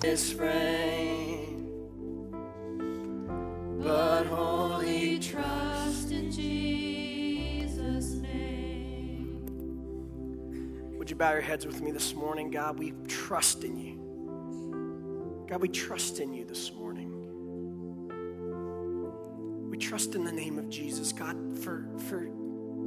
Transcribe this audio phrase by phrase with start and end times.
[0.00, 1.68] this frame,
[3.80, 9.44] but wholly Trust in Jesus' name.
[10.96, 12.50] Would you bow your heads with me this morning?
[12.50, 13.96] God, we trust in you.
[15.48, 17.12] God, we trust in you this morning.
[19.68, 21.12] We trust in the name of Jesus.
[21.12, 22.28] God, for, for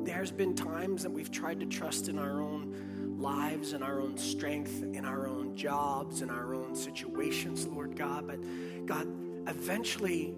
[0.03, 2.73] there's been times that we've tried to trust in our own
[3.21, 8.27] lives and our own strength, in our own jobs, in our own situations, Lord God.
[8.27, 8.39] But
[8.85, 9.07] God,
[9.47, 10.35] eventually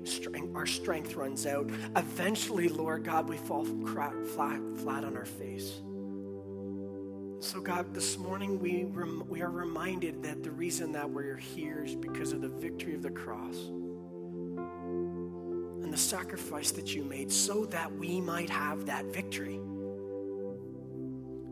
[0.56, 1.70] our strength runs out.
[1.96, 4.14] Eventually, Lord God, we fall flat,
[4.78, 5.82] flat on our face.
[7.40, 11.84] So, God, this morning we, rem- we are reminded that the reason that we're here
[11.84, 13.58] is because of the victory of the cross
[15.84, 19.60] and the sacrifice that you made so that we might have that victory.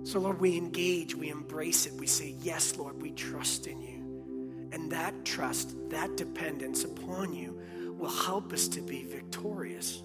[0.03, 4.69] So, Lord, we engage, we embrace it, we say, Yes, Lord, we trust in you.
[4.71, 7.59] And that trust, that dependence upon you
[7.97, 10.01] will help us to be victorious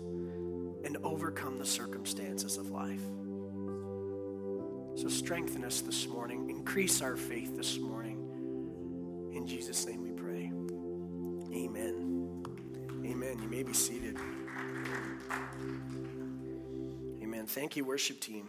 [0.84, 3.00] and overcome the circumstances of life.
[4.96, 8.16] So strengthen us this morning, increase our faith this morning.
[9.34, 10.50] In Jesus' name we pray.
[11.54, 12.42] Amen.
[13.04, 13.38] Amen.
[13.42, 14.16] You may be seated.
[17.22, 17.46] Amen.
[17.46, 18.48] Thank you, worship team.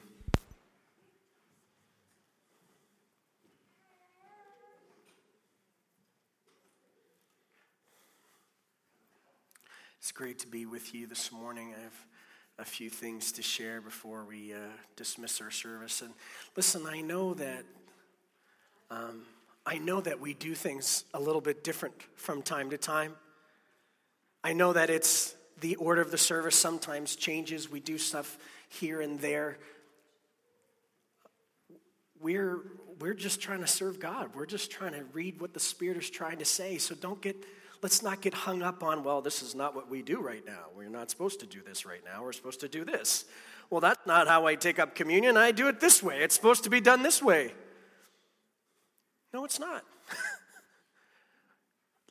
[10.00, 11.74] It's great to be with you this morning.
[11.76, 12.06] I have
[12.60, 14.58] a few things to share before we uh,
[14.96, 16.02] dismiss our service.
[16.02, 16.14] And
[16.56, 17.66] listen, I know that
[18.92, 19.24] um,
[19.66, 23.16] I know that we do things a little bit different from time to time.
[24.44, 27.70] I know that it's the order of the service sometimes changes.
[27.70, 28.38] We do stuff
[28.70, 29.58] here and there.
[32.22, 32.62] We're
[33.00, 34.36] we're just trying to serve God.
[34.36, 36.78] We're just trying to read what the Spirit is trying to say.
[36.78, 37.36] So don't get
[37.82, 40.68] let's not get hung up on, well, this is not what we do right now.
[40.76, 42.24] We're not supposed to do this right now.
[42.24, 43.26] We're supposed to do this.
[43.70, 45.38] Well, that's not how I take up communion.
[45.38, 46.22] I do it this way.
[46.22, 47.54] It's supposed to be done this way.
[49.34, 49.84] No, it's not.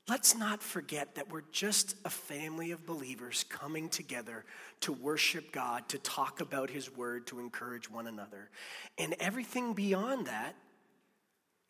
[0.09, 4.45] Let's not forget that we're just a family of believers coming together
[4.81, 8.51] to worship God, to talk about His Word, to encourage one another.
[8.99, 10.55] And everything beyond that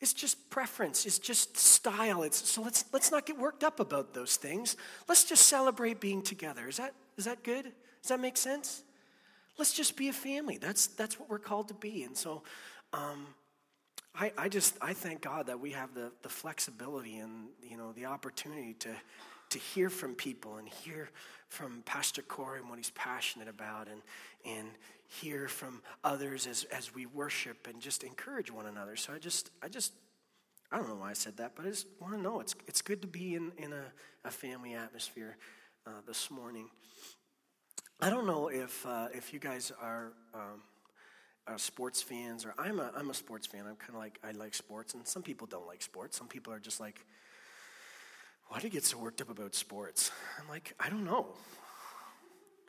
[0.01, 2.23] it's just preference, it's just style.
[2.23, 4.77] It's, so let's, let's not get worked up about those things.
[5.09, 6.69] Let's just celebrate being together.
[6.69, 7.65] Is that, is that good?
[8.03, 8.83] Does that make sense?
[9.59, 10.59] Let's just be a family.
[10.59, 12.05] That's, that's what we're called to be.
[12.05, 12.43] And so
[12.93, 13.27] um,
[14.15, 17.93] I, I just, I thank God that we have the, the flexibility and, you know,
[17.93, 18.91] the opportunity to,
[19.51, 21.11] to hear from people and hear
[21.49, 24.03] from Pastor Corey and what he's passionate about and,
[24.45, 24.69] and
[25.09, 28.97] hear from others as, as we worship and just encourage one another.
[28.97, 29.93] So I just, I just,
[30.73, 32.83] I don't know why I said that, but I just want to know it's, it's
[32.83, 33.85] good to be in, in a,
[34.25, 35.37] a family atmosphere
[35.87, 36.69] uh, this morning.
[38.01, 40.63] I don't know if, uh, if you guys are, um,
[41.47, 43.61] are sports fans or I'm a, I'm a sports fan.
[43.61, 46.17] I'm kind of like, I like sports and some people don't like sports.
[46.19, 47.07] Some people are just like,
[48.49, 50.11] why do you get so worked up about sports?
[50.41, 51.27] I'm like, I don't know.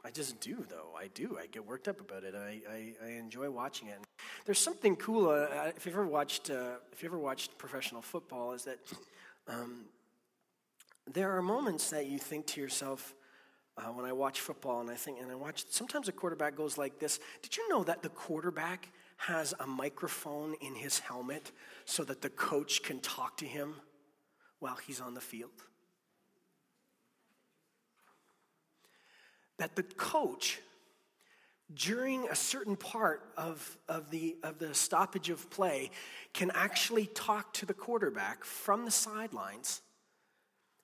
[0.03, 0.89] I just do, though.
[0.97, 1.37] I do.
[1.41, 2.33] I get worked up about it.
[2.33, 3.99] I, I, I enjoy watching it.
[4.45, 5.29] There's something cool.
[5.29, 8.79] Uh, if you ever watched, uh, if you ever watched professional football, is that
[9.47, 9.85] um,
[11.11, 13.13] there are moments that you think to yourself,
[13.77, 15.65] uh, when I watch football, and I think, and I watch.
[15.69, 17.19] Sometimes a quarterback goes like this.
[17.41, 21.51] Did you know that the quarterback has a microphone in his helmet
[21.85, 23.75] so that the coach can talk to him
[24.59, 25.51] while he's on the field?
[29.57, 30.59] that the coach
[31.73, 35.91] during a certain part of, of, the, of the stoppage of play
[36.33, 39.81] can actually talk to the quarterback from the sidelines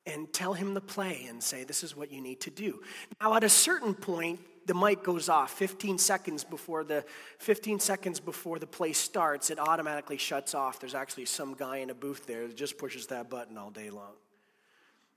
[0.05, 2.81] and tell him the play and say, This is what you need to do.
[3.21, 7.05] Now, at a certain point, the mic goes off 15 seconds before the
[7.39, 11.89] 15 seconds before the play starts it automatically shuts off there's actually some guy in
[11.89, 14.13] a booth there that just pushes that button all day long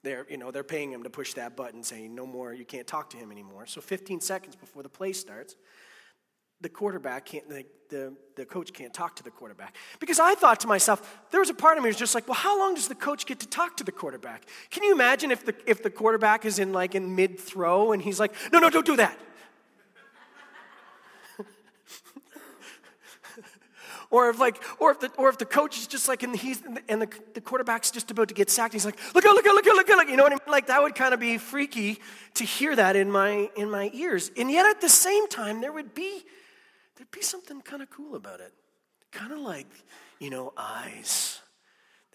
[0.06, 2.86] they're, you know, they're paying him to push that button saying, no more, you can't
[2.86, 3.66] talk to him anymore.
[3.66, 5.56] So 15 seconds before the play starts,
[6.60, 9.74] the quarterback can't, the, the, the coach can't talk to the quarterback.
[9.98, 12.36] Because I thought to myself, there was a part of me was just like, well,
[12.36, 14.44] how long does the coach get to talk to the quarterback?
[14.70, 18.00] Can you imagine if the, if the quarterback is in like in mid throw and
[18.00, 19.18] he's like, no, no, don't do that.
[24.10, 26.62] Or if like, or if the or if the coach is just like, and he's
[26.88, 29.54] and the, the quarterback's just about to get sacked, he's like, look out, look out,
[29.54, 30.52] look out, look out, you know what I mean?
[30.52, 31.98] Like that would kind of be freaky
[32.34, 34.30] to hear that in my in my ears.
[34.36, 36.24] And yet at the same time, there would be
[36.96, 38.52] there'd be something kind of cool about it.
[39.12, 39.66] Kind of like,
[40.18, 41.35] you know, eyes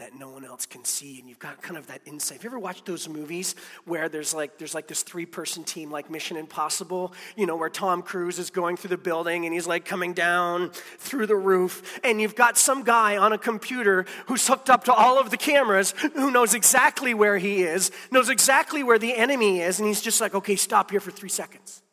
[0.02, 2.38] that no one else can see and you've got kind of that insight.
[2.38, 3.54] Have you ever watched those movies
[3.86, 7.70] where there's like there's like this three person team like mission impossible you know where
[7.70, 12.00] tom cruise is going through the building and he's like coming down through the roof
[12.04, 15.38] and you've got some guy on a computer who's hooked up to all of the
[15.38, 20.02] cameras who knows exactly where he is knows exactly where the enemy is and he's
[20.02, 21.84] just like okay stop here for three seconds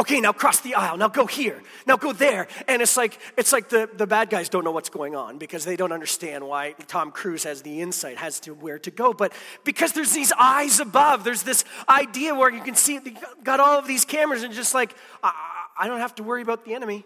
[0.00, 0.96] okay now cross the aisle.
[0.96, 1.62] Now go here.
[1.86, 2.48] Now go there.
[2.66, 5.64] And it's like it's like the, the bad guys don't know what's going on because
[5.64, 9.12] they don't understand why tom cruise has the insight has to where to go.
[9.12, 9.32] But
[9.64, 12.98] because there's these eyes above there's this idea where you can see
[13.44, 15.32] got all of these cameras and just like I,
[15.78, 17.04] I don't have to worry about the enemy.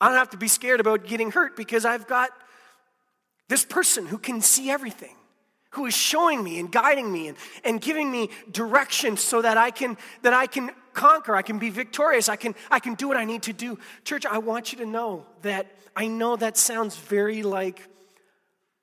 [0.00, 2.30] I don't have to be scared about getting hurt because i've got
[3.48, 5.14] this person who can see everything
[5.72, 9.70] who is showing me and guiding me and, and giving me direction so that I
[9.70, 13.16] can that I can conquer, I can be victorious, I can, I can do what
[13.16, 13.78] I need to do.
[14.04, 17.86] Church, I want you to know that I know that sounds very like,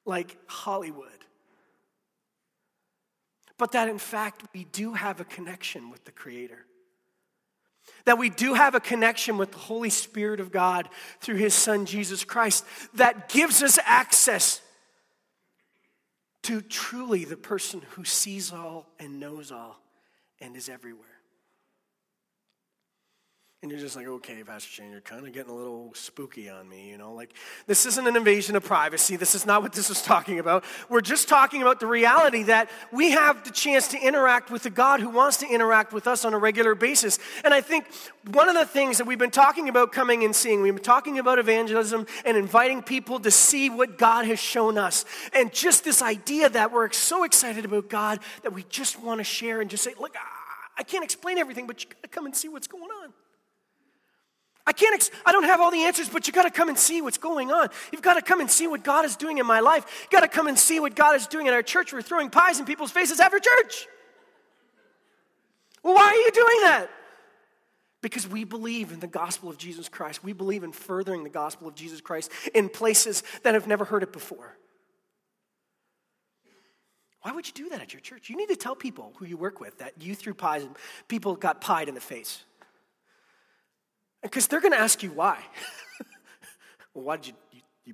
[0.06, 1.10] like Hollywood.
[3.58, 6.66] But that in fact, we do have a connection with the Creator.
[8.06, 10.88] That we do have a connection with the Holy Spirit of God
[11.20, 12.64] through His Son Jesus Christ
[12.94, 14.62] that gives us access
[16.44, 19.82] to truly the person who sees all and knows all
[20.40, 21.09] and is everywhere.
[23.62, 26.70] And you're just like, okay, Pastor Shane, you're kind of getting a little spooky on
[26.70, 27.14] me, you know?
[27.14, 27.34] Like,
[27.68, 29.18] this isn't an invasion of privacy.
[29.18, 30.64] This is not what this is talking about.
[30.88, 34.70] We're just talking about the reality that we have the chance to interact with the
[34.70, 37.20] God who wants to interact with us on a regular basis.
[37.44, 37.88] And I think
[38.32, 41.20] one of the things that we've been talking about coming and seeing, we've been talking
[41.20, 45.04] about evangelism and inviting people to see what God has shown us.
[45.34, 49.26] And just this idea that we're so excited about God that we just want to
[49.26, 50.16] share and just say, look,
[50.78, 53.12] I can't explain everything, but you got to come and see what's going on.
[54.70, 56.78] I can't, ex- I don't have all the answers, but you got to come and
[56.78, 57.70] see what's going on.
[57.92, 59.84] You've got to come and see what God is doing in my life.
[60.04, 61.92] You got to come and see what God is doing in our church.
[61.92, 63.88] We're throwing pies in people's faces after church.
[65.82, 66.88] Well, why are you doing that?
[68.02, 70.24] Because we believe in the gospel of Jesus Christ.
[70.24, 74.04] We believe in furthering the gospel of Jesus Christ in places that have never heard
[74.04, 74.56] it before.
[77.24, 78.30] Why would you do that at your church?
[78.30, 80.76] You need to tell people who you work with that you threw pies and
[81.08, 82.44] people got pied in the face.
[84.22, 85.40] Because they're going to ask you why.
[86.94, 87.94] well, why did you, you, you,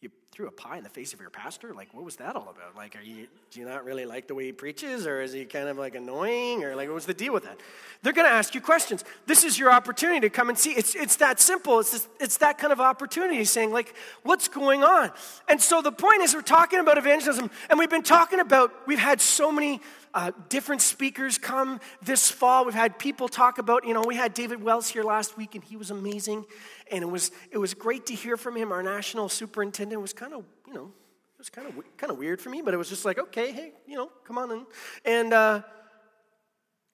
[0.00, 1.74] you, threw a pie in the face of your pastor?
[1.74, 2.74] Like, what was that all about?
[2.74, 5.06] Like, are you, do you not really like the way he preaches?
[5.06, 6.64] Or is he kind of like annoying?
[6.64, 7.60] Or like, what was the deal with that?
[8.02, 9.04] They're going to ask you questions.
[9.26, 10.72] This is your opportunity to come and see.
[10.72, 11.78] It's, it's that simple.
[11.80, 15.12] It's, this, it's that kind of opportunity saying, like, what's going on?
[15.46, 18.98] And so the point is, we're talking about evangelism, and we've been talking about, we've
[18.98, 19.80] had so many
[20.14, 22.64] uh, different speakers come this fall.
[22.64, 25.64] We've had people talk about, you know, we had David Wells here last week, and
[25.64, 26.46] he was amazing.
[26.90, 28.70] And it was, it was great to hear from him.
[28.70, 32.40] Our national superintendent was kind of, you know, it was kind of, kind of weird
[32.40, 34.66] for me, but it was just like, okay, hey, you know, come on in.
[35.04, 35.62] And, uh,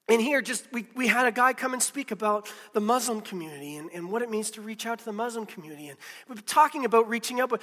[0.08, 3.76] and here, just we, we had a guy come and speak about the Muslim community
[3.76, 5.86] and, and what it means to reach out to the Muslim community.
[5.86, 5.96] And
[6.26, 7.62] we've been talking about reaching out, but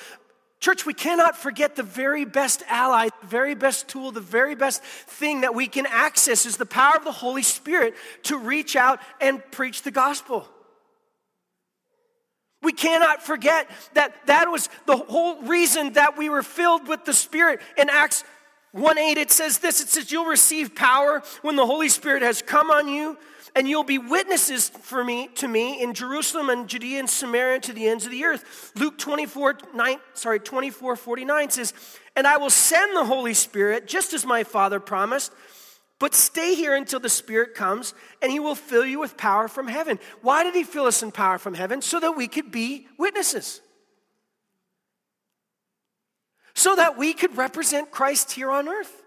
[0.60, 4.82] Church, we cannot forget the very best ally, the very best tool, the very best
[4.84, 7.94] thing that we can access is the power of the Holy Spirit
[8.24, 10.48] to reach out and preach the gospel.
[12.64, 17.14] We cannot forget that that was the whole reason that we were filled with the
[17.14, 17.62] Spirit.
[17.78, 18.24] In Acts
[18.78, 22.42] 1 8, it says this it says, You'll receive power when the Holy Spirit has
[22.42, 23.18] come on you
[23.58, 27.74] and you'll be witnesses for me to me in Jerusalem and Judea and Samaria to
[27.74, 28.72] the ends of the earth.
[28.76, 31.74] Luke 24, 9, sorry, 24, 49 says,
[32.16, 35.34] And I will send the Holy Spirit, just as my Father promised.
[35.98, 39.68] But stay here until the Spirit comes, and He will fill you with power from
[39.68, 39.98] heaven.
[40.22, 41.82] Why did He fill us in power from heaven?
[41.82, 43.62] So that we could be witnesses.
[46.58, 49.04] So that we could represent Christ here on earth.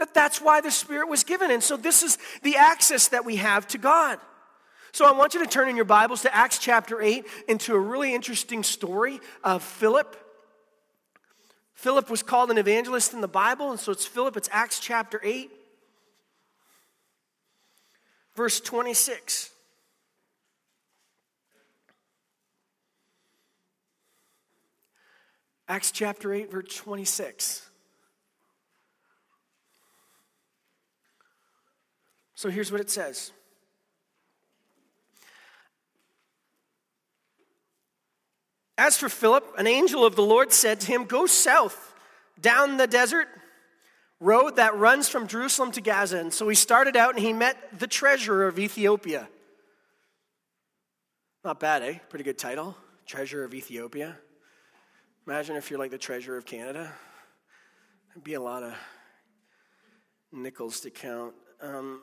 [0.00, 1.52] That that's why the Spirit was given.
[1.52, 4.18] And so this is the access that we have to God.
[4.90, 7.78] So I want you to turn in your Bibles to Acts chapter 8 into a
[7.78, 10.16] really interesting story of Philip.
[11.74, 15.20] Philip was called an evangelist in the Bible, and so it's Philip, it's Acts chapter
[15.22, 15.48] 8,
[18.34, 19.50] verse 26.
[25.68, 27.68] Acts chapter 8, verse 26.
[32.34, 33.32] So here's what it says.
[38.78, 41.94] As for Philip, an angel of the Lord said to him, Go south
[42.40, 43.28] down the desert
[44.20, 46.18] road that runs from Jerusalem to Gaza.
[46.18, 49.28] And so he started out and he met the treasurer of Ethiopia.
[51.44, 51.98] Not bad, eh?
[52.08, 52.76] Pretty good title.
[53.04, 54.16] Treasurer of Ethiopia.
[55.28, 56.90] Imagine if you're like the treasurer of Canada.
[58.08, 58.72] There'd be a lot of
[60.32, 61.34] nickels to count.
[61.60, 62.02] Um,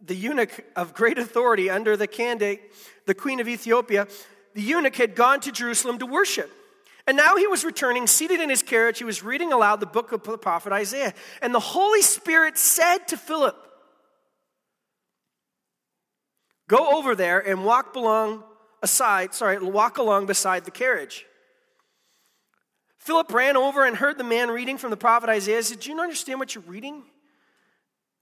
[0.00, 2.72] the eunuch of great authority under the Candake,
[3.04, 4.08] the queen of Ethiopia,
[4.54, 6.50] the eunuch had gone to Jerusalem to worship.
[7.06, 8.96] And now he was returning, seated in his carriage.
[8.96, 11.12] He was reading aloud the book of the prophet Isaiah.
[11.42, 13.58] And the Holy Spirit said to Philip,
[16.66, 18.42] Go over there and walk along
[18.82, 21.26] aside, sorry, walk along beside the carriage.
[23.04, 25.56] Philip ran over and heard the man reading from the prophet Isaiah.
[25.56, 27.02] He said, Do you understand what you're reading?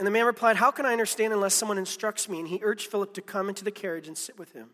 [0.00, 2.40] And the man replied, How can I understand unless someone instructs me?
[2.40, 4.70] And he urged Philip to come into the carriage and sit with him.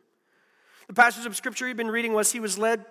[0.87, 2.87] The passage of scripture he'd been reading was He was led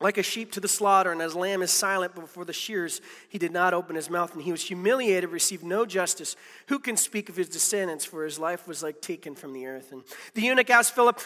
[0.00, 3.36] like a sheep to the slaughter, and as lamb is silent before the shears, he
[3.36, 6.36] did not open his mouth, and he was humiliated, received no justice.
[6.68, 8.06] Who can speak of his descendants?
[8.06, 9.92] For his life was like taken from the earth.
[9.92, 11.20] And the eunuch asked Philip,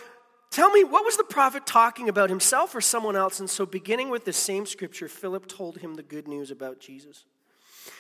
[0.55, 3.41] Tell me, what was the prophet talking about, himself or someone else?
[3.41, 7.25] And so, beginning with the same scripture, Philip told him the good news about Jesus.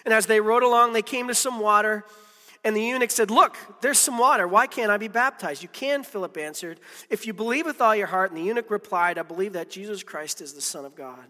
[0.04, 2.04] And as they rode along, they came to some water.
[2.62, 4.46] And the eunuch said, Look, there's some water.
[4.46, 5.64] Why can't I be baptized?
[5.64, 6.78] You can, Philip answered,
[7.10, 8.30] if you believe with all your heart.
[8.30, 11.26] And the eunuch replied, I believe that Jesus Christ is the Son of God.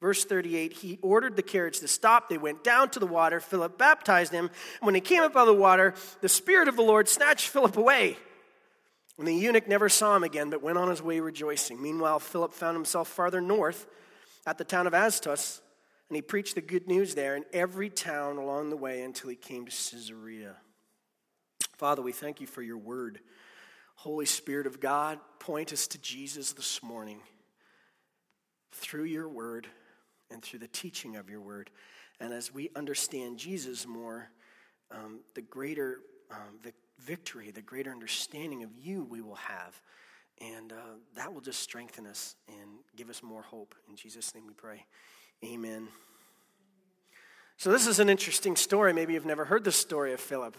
[0.00, 2.28] Verse 38, he ordered the carriage to stop.
[2.28, 3.40] They went down to the water.
[3.40, 4.44] Philip baptized him.
[4.44, 7.48] And when he came up out of the water, the Spirit of the Lord snatched
[7.48, 8.16] Philip away.
[9.18, 11.80] And the eunuch never saw him again, but went on his way rejoicing.
[11.80, 13.86] Meanwhile, Philip found himself farther north
[14.46, 15.60] at the town of Azotus
[16.12, 19.34] and he preached the good news there in every town along the way until he
[19.34, 20.56] came to Caesarea.
[21.78, 23.20] Father, we thank you for your word.
[23.94, 27.20] Holy Spirit of God, point us to Jesus this morning
[28.72, 29.68] through your word
[30.30, 31.70] and through the teaching of your word.
[32.20, 34.28] And as we understand Jesus more,
[34.90, 36.00] um, the greater
[36.30, 39.80] um, the victory, the greater understanding of you we will have.
[40.40, 40.76] And uh,
[41.14, 43.74] that will just strengthen us and give us more hope.
[43.88, 44.84] In Jesus' name we pray.
[45.44, 45.88] Amen.
[47.56, 48.92] So, this is an interesting story.
[48.92, 50.56] Maybe you've never heard the story of Philip.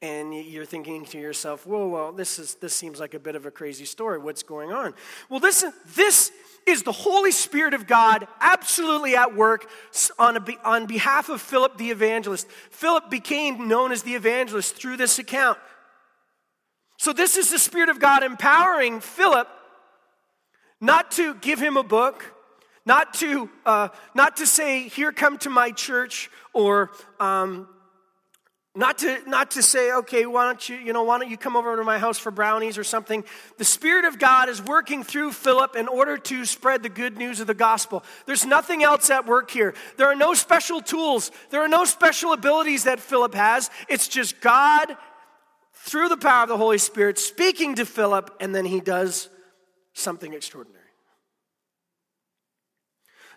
[0.00, 3.46] And you're thinking to yourself, whoa, well, this, is, this seems like a bit of
[3.46, 4.18] a crazy story.
[4.18, 4.94] What's going on?
[5.28, 6.32] Well, this, this
[6.66, 9.70] is the Holy Spirit of God absolutely at work
[10.18, 12.48] on, a, on behalf of Philip the evangelist.
[12.70, 15.58] Philip became known as the evangelist through this account.
[17.02, 19.48] So, this is the Spirit of God empowering Philip
[20.80, 22.32] not to give him a book,
[22.86, 27.66] not to, uh, not to say, here, come to my church, or um,
[28.76, 31.56] not to, not to say, okay, why don't you, you know, why don't you come
[31.56, 33.24] over to my house for brownies or something.
[33.58, 37.40] The Spirit of God is working through Philip in order to spread the good news
[37.40, 38.04] of the gospel.
[38.26, 39.74] There's nothing else at work here.
[39.96, 41.32] There are no special tools.
[41.50, 43.70] There are no special abilities that Philip has.
[43.88, 44.96] It's just God,
[45.84, 49.28] through the power of the Holy Spirit, speaking to Philip, and then he does
[49.94, 50.78] something extraordinary.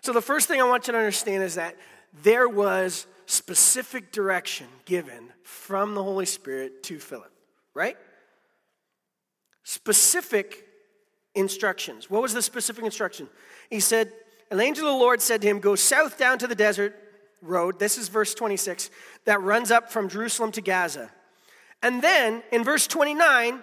[0.00, 1.76] So, the first thing I want you to understand is that
[2.22, 7.32] there was specific direction given from the Holy Spirit to Philip,
[7.74, 7.96] right?
[9.64, 10.66] Specific
[11.34, 12.08] instructions.
[12.08, 13.28] What was the specific instruction?
[13.70, 14.12] He said,
[14.52, 16.94] An angel of the Lord said to him, Go south down to the desert
[17.42, 17.80] road.
[17.80, 18.90] This is verse 26
[19.24, 21.10] that runs up from Jerusalem to Gaza.
[21.82, 23.62] And then in verse 29,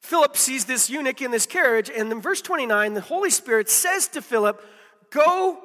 [0.00, 4.08] Philip sees this eunuch in this carriage, and in verse 29, the Holy Spirit says
[4.08, 4.64] to Philip,
[5.10, 5.58] Go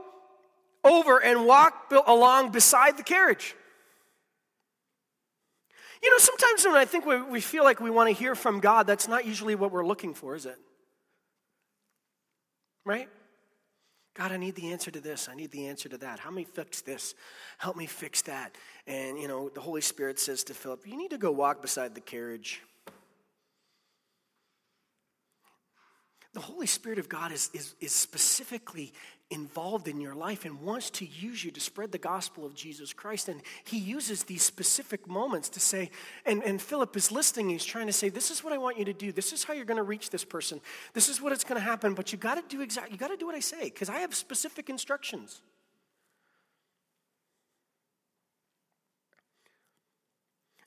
[0.83, 3.55] over and walk along beside the carriage.
[6.01, 8.85] You know, sometimes when I think we, feel like we want to hear from God,
[8.85, 10.57] that's not usually what we're looking for, is it?
[12.85, 13.07] Right?
[14.15, 15.27] God, I need the answer to this.
[15.27, 16.19] I need the answer to that.
[16.19, 17.15] Help me fix this.
[17.57, 18.55] Help me fix that.
[18.85, 21.95] And, you know, the Holy Spirit says to Philip, You need to go walk beside
[21.95, 22.61] the carriage.
[26.33, 28.93] The Holy Spirit of God is, is, is specifically
[29.33, 32.93] involved in your life and wants to use you to spread the gospel of Jesus
[32.93, 33.27] Christ.
[33.27, 35.89] And he uses these specific moments to say,
[36.25, 38.85] and, and Philip is listening, he's trying to say, This is what I want you
[38.85, 39.11] to do.
[39.11, 40.61] This is how you're going to reach this person.
[40.93, 43.09] This is what it's going to happen, but you got to do exactly, you got
[43.09, 45.41] to do what I say, because I have specific instructions.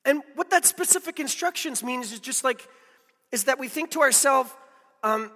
[0.04, 2.66] And what that specific instructions means is just like,
[3.32, 4.50] is that we think to ourselves,
[5.02, 5.32] um,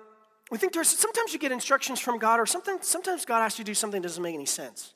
[0.50, 3.64] we think there's sometimes you get instructions from God, or sometimes, sometimes God asks you
[3.64, 4.94] to do something that doesn't make any sense.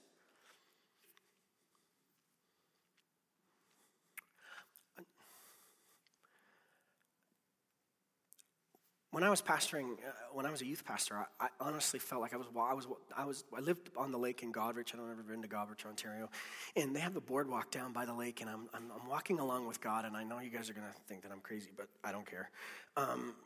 [9.12, 12.20] When I was pastoring, uh, when I was a youth pastor, I, I, honestly felt
[12.20, 14.92] like I was, I was, I was, I lived on the lake in Goderich.
[14.92, 16.28] I don't ever been to Goderich, Ontario,
[16.74, 19.68] and they have the boardwalk down by the lake, and I'm, I'm, I'm walking along
[19.68, 21.86] with God, and I know you guys are going to think that I'm crazy, but
[22.02, 22.50] I don't care.
[22.96, 23.36] Um,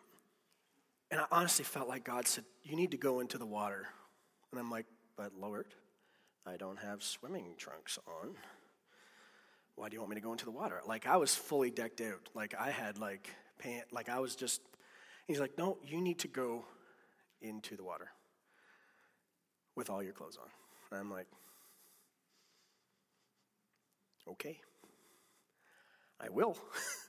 [1.11, 3.88] and I honestly felt like God said, You need to go into the water
[4.50, 4.87] And I'm like,
[5.17, 5.67] But Lord,
[6.47, 8.35] I don't have swimming trunks on.
[9.75, 10.81] Why do you want me to go into the water?
[10.87, 12.29] Like I was fully decked out.
[12.35, 14.61] Like I had like pant like I was just
[15.27, 16.65] he's like, No, you need to go
[17.41, 18.09] into the water
[19.77, 20.49] with all your clothes on.
[20.91, 21.27] And I'm like,
[24.29, 24.61] Okay.
[26.21, 26.57] I will.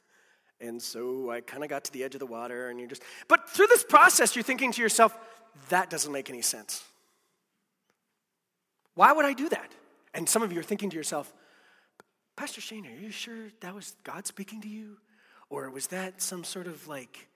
[0.61, 3.03] and so I kind of got to the edge of the water, and you're just,
[3.27, 5.17] but through this process, you're thinking to yourself,
[5.69, 6.83] that doesn't make any sense.
[8.95, 9.71] Why would I do that?
[10.13, 11.33] And some of you are thinking to yourself,
[12.35, 14.97] Pastor Shane, are you sure that was God speaking to you?
[15.49, 17.27] Or was that some sort of like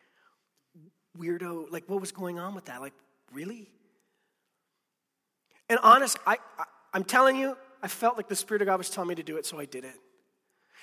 [1.17, 2.81] weirdo, like what was going on with that?
[2.81, 2.93] Like,
[3.33, 3.69] really?
[5.69, 6.63] And honest, I, I
[6.93, 9.37] I'm telling you, I felt like the Spirit of God was telling me to do
[9.37, 9.95] it, so I did it.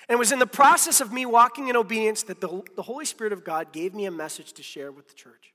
[0.09, 3.05] And it was in the process of me walking in obedience that the, the Holy
[3.05, 5.55] Spirit of God gave me a message to share with the church.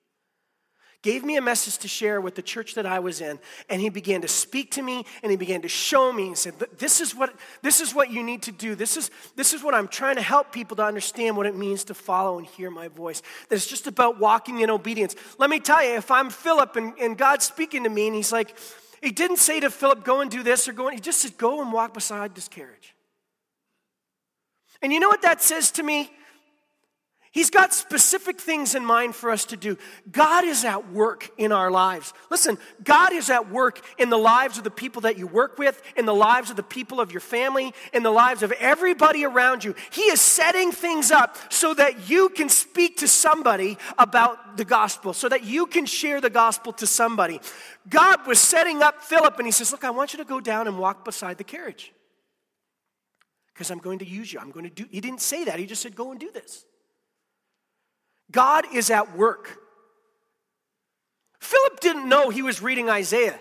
[1.06, 3.38] Gave me a message to share with the church that I was in,
[3.70, 6.56] and he began to speak to me and he began to show me and said,
[6.80, 8.74] This is what, this is what you need to do.
[8.74, 11.84] This is, this is what I'm trying to help people to understand what it means
[11.84, 13.22] to follow and hear my voice.
[13.50, 15.16] That it's just about walking in obedience.
[15.38, 18.32] Let me tell you, if I'm Philip and, and God's speaking to me and he's
[18.32, 18.58] like,
[19.00, 21.38] he didn't say to Philip, go and do this or go, and he just said,
[21.38, 22.95] go and walk beside this carriage.
[24.86, 26.12] And you know what that says to me?
[27.32, 29.80] He's got specific things in mind for us to do.
[30.12, 32.14] God is at work in our lives.
[32.30, 35.82] Listen, God is at work in the lives of the people that you work with,
[35.98, 39.64] in the lives of the people of your family, in the lives of everybody around
[39.64, 39.74] you.
[39.90, 45.14] He is setting things up so that you can speak to somebody about the gospel,
[45.14, 47.42] so that you can share the gospel to somebody.
[47.90, 50.68] God was setting up Philip, and he says, Look, I want you to go down
[50.68, 51.92] and walk beside the carriage
[53.56, 54.40] because I'm going to use you.
[54.40, 54.86] I'm going to do.
[54.92, 55.58] He didn't say that.
[55.58, 56.66] He just said, Go and do this.
[58.30, 59.58] God is at work.
[61.40, 63.40] Philip didn't know he was reading Isaiah.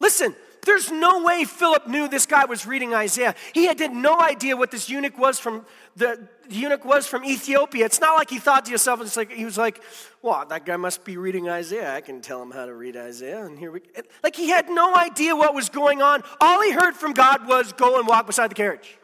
[0.00, 3.34] Listen, there's no way Philip knew this guy was reading Isaiah.
[3.52, 7.84] He had no idea what this eunuch was from the, the eunuch was from Ethiopia.
[7.84, 9.82] It's not like he thought to himself, it's like he was like,
[10.22, 11.94] well, that guy must be reading Isaiah.
[11.94, 13.44] I can tell him how to read Isaiah.
[13.44, 13.80] And here we
[14.22, 16.22] like he had no idea what was going on.
[16.40, 18.98] All he heard from God was go and walk beside the carriage.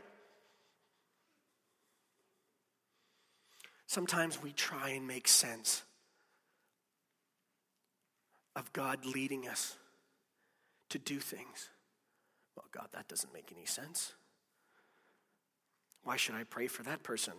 [3.89, 5.83] Sometimes we try and make sense
[8.55, 9.77] of God leading us
[10.91, 11.71] to do things.
[12.57, 14.15] Well, God, that doesn't make any sense.
[16.03, 17.35] Why should I pray for that person?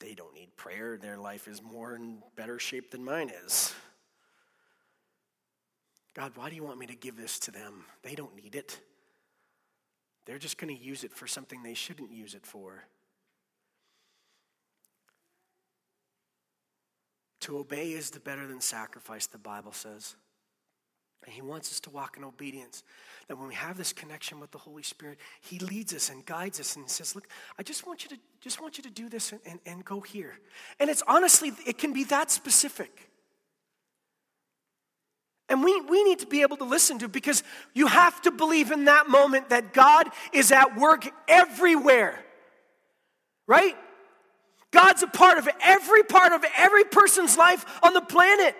[0.00, 0.96] They don't need prayer.
[0.96, 3.74] Their life is more in better shape than mine is.
[6.14, 7.84] God, why do you want me to give this to them?
[8.02, 8.80] They don't need it.
[10.26, 12.84] They're just going to use it for something they shouldn't use it for.
[17.40, 20.16] To obey is the better than sacrifice, the Bible says.
[21.24, 22.82] And He wants us to walk in obedience.
[23.26, 26.60] That when we have this connection with the Holy Spirit, He leads us and guides
[26.60, 27.28] us and says, Look,
[27.58, 30.00] I just want you to just want you to do this and, and, and go
[30.00, 30.38] here.
[30.80, 33.10] And it's honestly, it can be that specific.
[35.48, 37.42] And we, we need to be able to listen to because
[37.74, 42.18] you have to believe in that moment that God is at work everywhere.
[43.46, 43.74] Right?
[44.70, 48.54] God's a part of every part of every person's life on the planet.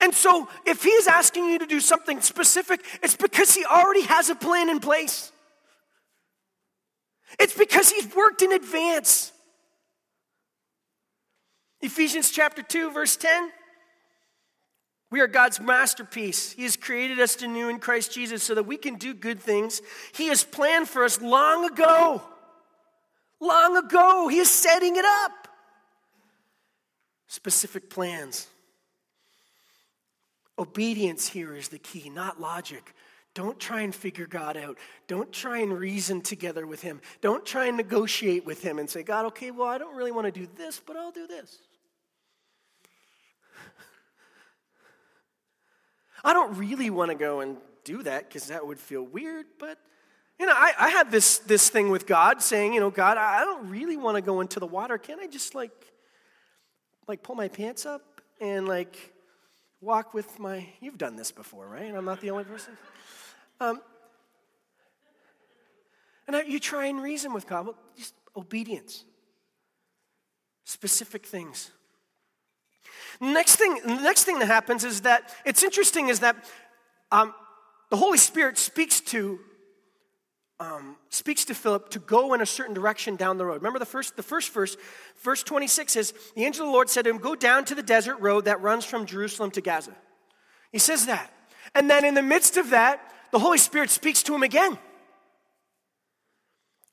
[0.00, 4.30] And so, if He's asking you to do something specific, it's because He already has
[4.30, 5.30] a plan in place.
[7.38, 9.32] It's because He's worked in advance.
[11.80, 13.50] Ephesians chapter 2, verse 10.
[15.10, 16.52] We are God's masterpiece.
[16.52, 19.82] He has created us anew in Christ Jesus so that we can do good things.
[20.12, 22.22] He has planned for us long ago
[23.40, 24.28] long ago.
[24.28, 25.48] He is setting it up.
[27.26, 28.46] Specific plans.
[30.60, 32.94] Obedience here is the key, not logic.
[33.32, 34.76] Don't try and figure God out.
[35.06, 37.00] Don't try and reason together with Him.
[37.22, 40.26] Don't try and negotiate with Him and say, God, okay, well, I don't really want
[40.26, 41.56] to do this, but I'll do this.
[46.24, 49.78] I don't really want to go and do that because that would feel weird, but
[50.38, 53.44] you know, I, I had this, this thing with God saying, you know, God, I
[53.44, 54.98] don't really want to go into the water.
[54.98, 55.72] Can I just like,
[57.08, 58.02] like pull my pants up
[58.40, 59.14] and like
[59.80, 61.84] walk with my, you've done this before, right?
[61.84, 62.76] And I'm not the only person.
[63.60, 63.80] Um,
[66.26, 69.04] and I, you try and reason with God, well, just obedience,
[70.64, 71.70] specific things.
[73.20, 76.36] Next thing, next thing that happens is that it's interesting is that
[77.10, 77.34] um,
[77.90, 79.40] the Holy Spirit speaks to
[80.60, 83.54] um, speaks to Philip to go in a certain direction down the road.
[83.54, 84.76] Remember the first, the first verse,
[85.22, 87.82] verse 26 says, The angel of the Lord said to him, Go down to the
[87.82, 89.94] desert road that runs from Jerusalem to Gaza.
[90.70, 91.32] He says that.
[91.74, 93.00] And then in the midst of that,
[93.32, 94.78] the Holy Spirit speaks to him again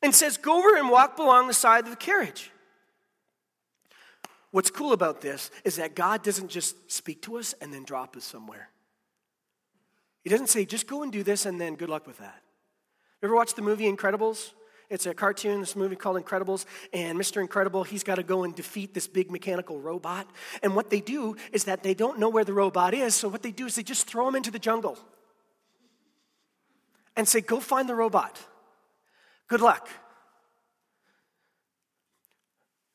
[0.02, 2.52] and says, Go over and walk along the side of the carriage.
[4.52, 8.16] What's cool about this is that God doesn't just speak to us and then drop
[8.16, 8.70] us somewhere.
[10.24, 12.42] He doesn't say, just go and do this and then good luck with that.
[13.24, 14.52] Ever watch the movie Incredibles?
[14.90, 17.42] It's a cartoon, this movie called Incredibles, and Mr.
[17.42, 20.28] Incredible, he's got to go and defeat this big mechanical robot.
[20.64, 23.44] And what they do is that they don't know where the robot is, so what
[23.44, 24.98] they do is they just throw him into the jungle
[27.18, 28.40] and say, Go find the robot.
[29.50, 29.90] Good luck.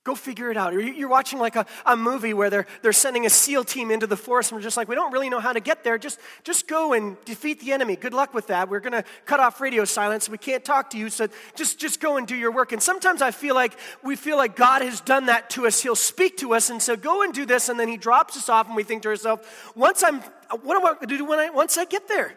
[0.04, 0.72] Go figure it out.
[0.72, 4.16] You're watching like a, a movie where they're, they're sending a SEAL team into the
[4.16, 5.96] forest and we're just like, we don't really know how to get there.
[5.96, 7.94] Just, just go and defeat the enemy.
[7.94, 8.68] Good luck with that.
[8.68, 10.28] We're going to cut off radio silence.
[10.28, 11.08] We can't talk to you.
[11.08, 12.72] So just, just go and do your work.
[12.72, 15.80] And sometimes I feel like we feel like God has done that to us.
[15.80, 17.68] He'll speak to us and say, go and do this.
[17.68, 20.20] And then he drops us off and we think to ourselves, once I'm,
[20.62, 22.36] what am I going to do when I, once I get there?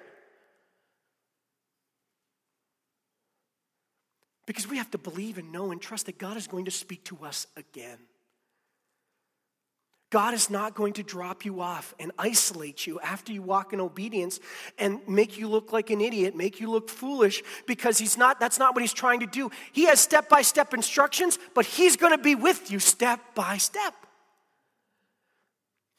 [4.46, 7.04] Because we have to believe and know and trust that God is going to speak
[7.06, 7.98] to us again.
[10.12, 13.82] God is not going to drop you off and isolate you after you walk in
[13.82, 14.40] obedience
[14.78, 18.60] and make you look like an idiot, make you look foolish, because he's not, that's
[18.60, 19.50] not what he's trying to do.
[19.74, 23.58] He has step by step instructions, but he's going to be with you step by
[23.58, 23.94] step.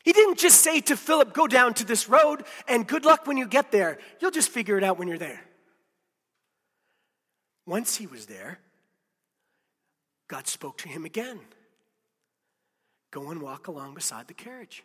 [0.04, 3.36] He didn't just say to Philip, Go down to this road and good luck when
[3.36, 3.98] you get there.
[4.20, 5.40] You'll just figure it out when you're there.
[7.66, 8.60] Once he was there,
[10.28, 11.40] God spoke to him again
[13.10, 14.84] Go and walk along beside the carriage.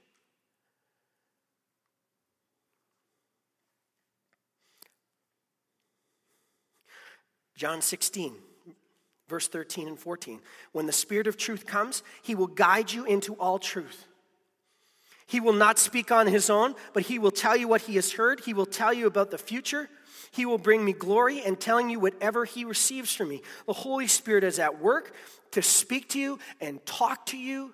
[7.55, 8.33] John 16,
[9.27, 10.39] verse 13 and 14.
[10.71, 14.07] When the Spirit of truth comes, he will guide you into all truth.
[15.27, 18.13] He will not speak on his own, but he will tell you what he has
[18.13, 18.39] heard.
[18.39, 19.89] He will tell you about the future.
[20.31, 23.41] He will bring me glory and telling you whatever he receives from me.
[23.67, 25.13] The Holy Spirit is at work
[25.51, 27.73] to speak to you and talk to you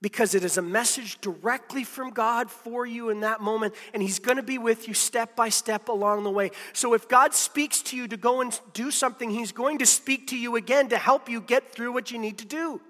[0.00, 4.18] because it is a message directly from God for you in that moment, and He's
[4.18, 6.50] going to be with you step by step along the way.
[6.72, 10.26] So, if God speaks to you to go and do something, He's going to speak
[10.28, 12.80] to you again to help you get through what you need to do.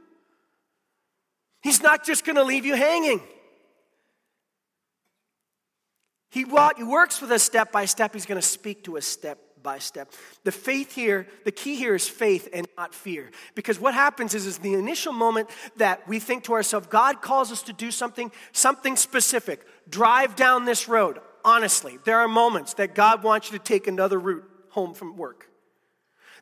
[1.62, 3.20] He's not just going to leave you hanging.
[6.32, 8.14] He, works with us step by step.
[8.14, 10.10] He's going to speak to us step by step.
[10.44, 13.30] The faith here, the key here is faith and not fear.
[13.54, 17.52] Because what happens is, is the initial moment that we think to ourselves, God calls
[17.52, 19.66] us to do something, something specific.
[19.90, 21.20] Drive down this road.
[21.44, 25.51] Honestly, there are moments that God wants you to take another route home from work.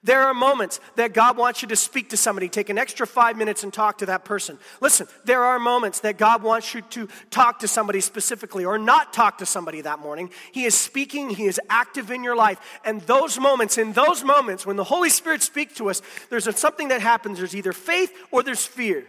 [0.03, 3.37] There are moments that God wants you to speak to somebody, take an extra five
[3.37, 4.59] minutes and talk to that person.
[4.81, 9.13] Listen, there are moments that God wants you to talk to somebody specifically or not
[9.13, 10.31] talk to somebody that morning.
[10.53, 12.81] He is speaking, He is active in your life.
[12.83, 16.89] And those moments, in those moments, when the Holy Spirit speaks to us, there's something
[16.89, 17.37] that happens.
[17.37, 19.05] There's either faith or there's fear.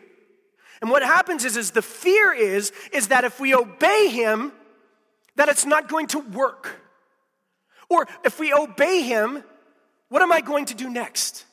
[0.81, 4.51] And what happens is, is the fear is, is that if we obey Him,
[5.37, 6.81] that it's not going to work.
[7.89, 9.43] Or if we obey Him,
[10.11, 11.45] what am I going to do next?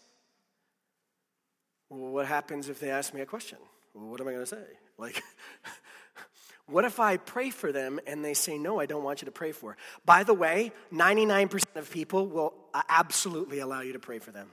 [1.88, 3.58] Well, what happens if they ask me a question?
[3.94, 4.64] Well, what am I going to say?
[4.98, 5.22] Like,
[6.66, 9.30] what if I pray for them and they say, No, I don't want you to
[9.30, 9.76] pray for?
[10.04, 14.48] By the way, 99% of people will uh, absolutely allow you to pray for them.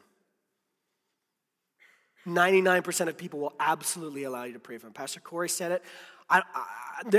[2.28, 4.94] 99% of people will absolutely allow you to pray for them.
[4.94, 5.84] Pastor Corey said it.
[6.30, 6.44] I,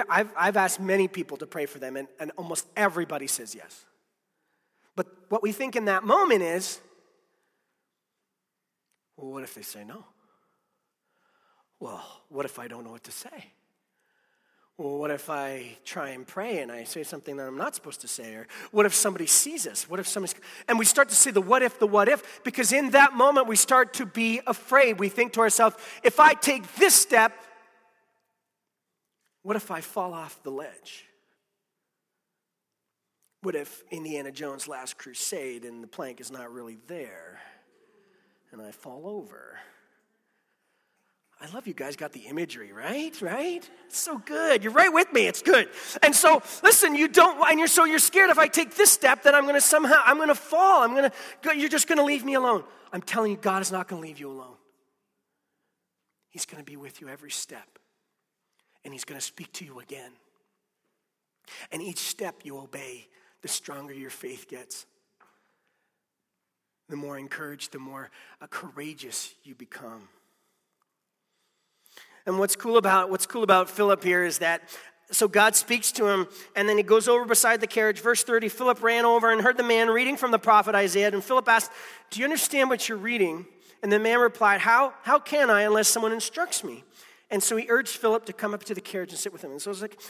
[0.08, 3.84] have I've asked many people to pray for them, and, and almost everybody says yes.
[4.96, 6.80] But what we think in that moment is,
[9.16, 10.04] well, what if they say no?
[11.78, 13.52] Well, what if I don't know what to say?
[14.78, 18.02] Well, what if I try and pray and I say something that I'm not supposed
[18.02, 18.34] to say?
[18.34, 19.88] Or what if somebody sees us?
[19.88, 20.34] What if somebody's.
[20.68, 23.46] And we start to say the what if, the what if, because in that moment
[23.46, 24.98] we start to be afraid.
[24.98, 27.32] We think to ourselves, if I take this step,
[29.42, 31.06] what if I fall off the ledge?
[33.46, 37.38] What if Indiana Jones' last crusade and the plank is not really there
[38.50, 39.56] and I fall over?
[41.40, 43.16] I love you guys got the imagery, right?
[43.22, 43.70] Right?
[43.86, 44.64] It's so good.
[44.64, 45.28] You're right with me.
[45.28, 45.68] It's good.
[46.02, 49.22] And so, listen, you don't and you're so you're scared if I take this step
[49.22, 50.82] that I'm going to somehow I'm going to fall.
[50.82, 52.64] I'm going to you're just going to leave me alone.
[52.92, 54.56] I'm telling you God is not going to leave you alone.
[56.30, 57.78] He's going to be with you every step.
[58.84, 60.10] And he's going to speak to you again.
[61.70, 63.06] And each step you obey,
[63.46, 64.86] the stronger your faith gets.
[66.88, 70.08] the more encouraged, the more uh, courageous you become.
[72.26, 74.62] And what's cool about what's cool about Philip here is that
[75.12, 78.00] so God speaks to him, and then he goes over beside the carriage.
[78.00, 81.12] Verse 30 Philip ran over and heard the man reading from the prophet Isaiah.
[81.12, 81.70] And Philip asked,
[82.10, 83.46] Do you understand what you're reading?
[83.80, 86.82] And the man replied, How, how can I unless someone instructs me?
[87.30, 89.52] And so he urged Philip to come up to the carriage and sit with him.
[89.52, 90.00] And so I was like,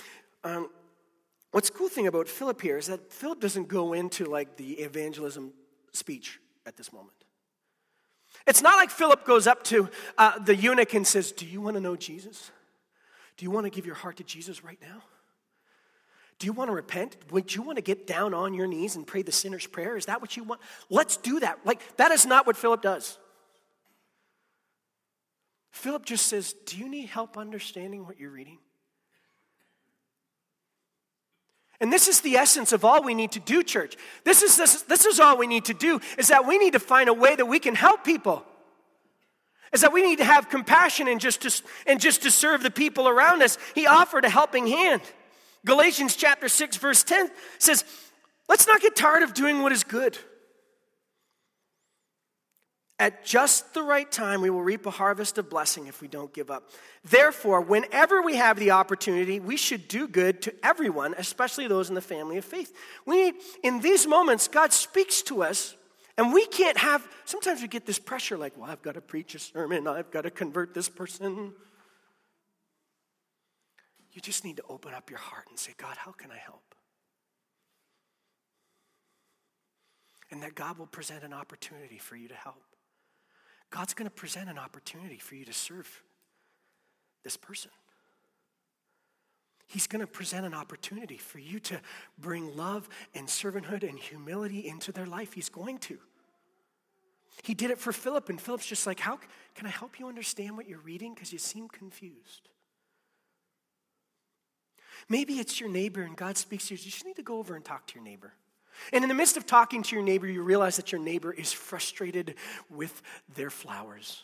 [0.43, 0.71] um,
[1.57, 5.55] What's cool thing about Philip here is that Philip doesn't go into like the evangelism
[5.91, 7.17] speech at this moment.
[8.47, 9.89] It's not like Philip goes up to
[10.19, 12.51] uh, the eunuch and says, Do you want to know Jesus?
[13.39, 15.03] Do you want to give your heart to Jesus right now?
[16.39, 17.17] Do you want to repent?
[17.31, 19.97] Would you want to get down on your knees and pray the sinner's prayer?
[19.97, 20.61] Is that what you want?
[20.91, 21.61] Let's do that.
[21.65, 23.17] Like, that is not what Philip does.
[25.71, 28.59] Philip just says, Do you need help understanding what you're reading?
[31.81, 33.97] And this is the essence of all we need to do, church.
[34.25, 36.81] This is, this, this is all we need to do, is that we need to
[36.81, 38.45] find a way that we can help people
[39.73, 42.71] is that we need to have compassion and just to, and just to serve the
[42.71, 43.59] people around us.
[43.75, 45.03] He offered a helping hand.
[45.65, 47.85] Galatians chapter 6 verse 10 says,
[48.49, 50.17] "Let's not get tired of doing what is good.
[52.99, 56.33] At just the right time, we will reap a harvest of blessing if we don't
[56.33, 56.71] give up.
[57.05, 61.95] Therefore, whenever we have the opportunity, we should do good to everyone, especially those in
[61.95, 62.75] the family of faith.
[63.05, 65.77] We in these moments, God speaks to us
[66.17, 69.35] and we can't have, sometimes we get this pressure like, well, I've got to preach
[69.35, 71.53] a sermon, I've got to convert this person.
[74.13, 76.63] You just need to open up your heart and say, God, how can I help?
[80.31, 82.63] And that God will present an opportunity for you to help.
[83.71, 86.03] God's going to present an opportunity for you to serve
[87.25, 87.71] this person.
[89.67, 91.81] He's going to present an opportunity for you to
[92.19, 95.33] bring love and servanthood and humility into their life.
[95.33, 95.99] He's going to.
[97.43, 99.19] He did it for Philip, and Philip's just like, How
[99.55, 101.15] can I help you understand what you're reading?
[101.15, 102.49] Because you seem confused.
[105.09, 106.79] Maybe it's your neighbor, and God speaks to you.
[106.79, 108.33] You just need to go over and talk to your neighbor.
[108.93, 111.53] And in the midst of talking to your neighbor, you realize that your neighbor is
[111.53, 112.35] frustrated
[112.71, 113.03] with
[113.35, 114.23] their flowers.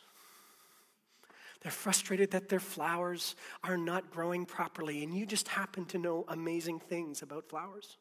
[1.62, 6.24] They're frustrated that their flowers are not growing properly, and you just happen to know
[6.28, 7.98] amazing things about flowers.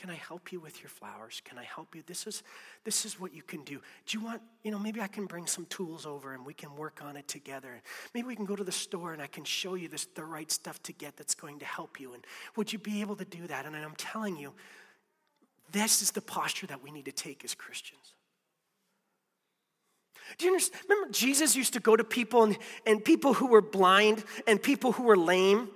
[0.00, 1.42] Can I help you with your flowers?
[1.44, 2.02] Can I help you?
[2.06, 2.42] This is,
[2.84, 3.82] this is what you can do.
[4.06, 6.74] Do you want, you know, maybe I can bring some tools over and we can
[6.74, 7.82] work on it together.
[8.14, 10.50] Maybe we can go to the store and I can show you this, the right
[10.50, 12.14] stuff to get that's going to help you.
[12.14, 12.24] And
[12.56, 13.66] would you be able to do that?
[13.66, 14.54] And I'm telling you,
[15.72, 18.14] this is the posture that we need to take as Christians.
[20.38, 20.84] Do you understand?
[20.88, 22.56] Remember, Jesus used to go to people and,
[22.86, 25.68] and people who were blind and people who were lame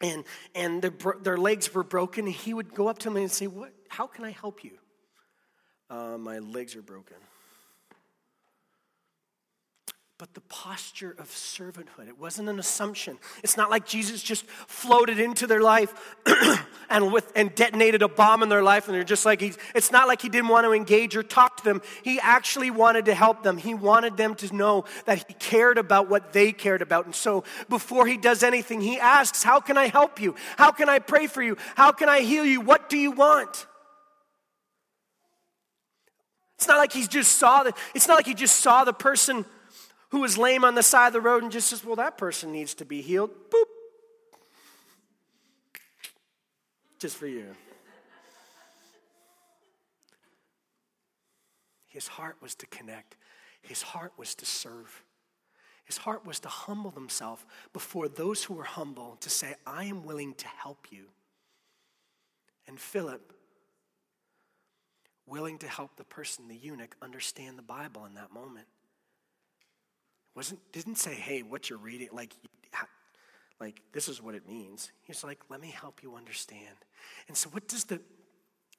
[0.00, 2.26] and, and their, their legs were broken.
[2.26, 4.72] He would go up to them and say, what, How can I help you?
[5.88, 7.16] Uh, my legs are broken
[10.18, 12.08] but the posture of servanthood.
[12.08, 13.18] It wasn't an assumption.
[13.44, 16.16] It's not like Jesus just floated into their life
[16.90, 19.92] and, with, and detonated a bomb in their life, and they're just like, he's, it's
[19.92, 21.82] not like he didn't want to engage or talk to them.
[22.02, 23.58] He actually wanted to help them.
[23.58, 27.04] He wanted them to know that he cared about what they cared about.
[27.04, 30.34] And so before he does anything, he asks, How can I help you?
[30.56, 31.58] How can I pray for you?
[31.74, 32.62] How can I heal you?
[32.62, 33.66] What do you want?
[36.56, 39.44] It's not like he just saw the, it's not like he just saw the person
[40.16, 42.50] who was lame on the side of the road and just says, Well, that person
[42.50, 43.28] needs to be healed.
[43.50, 43.64] Boop.
[46.98, 47.48] Just for you.
[51.86, 53.18] His heart was to connect,
[53.60, 55.02] his heart was to serve.
[55.84, 60.02] His heart was to humble himself before those who were humble to say, I am
[60.02, 61.04] willing to help you.
[62.66, 63.34] And Philip,
[65.26, 68.66] willing to help the person, the eunuch, understand the Bible in that moment
[70.36, 72.32] wasn't didn't say, "Hey, what you're reading, like,
[73.58, 76.76] like this is what it means." He's like, "Let me help you understand."
[77.28, 78.00] And so, what does the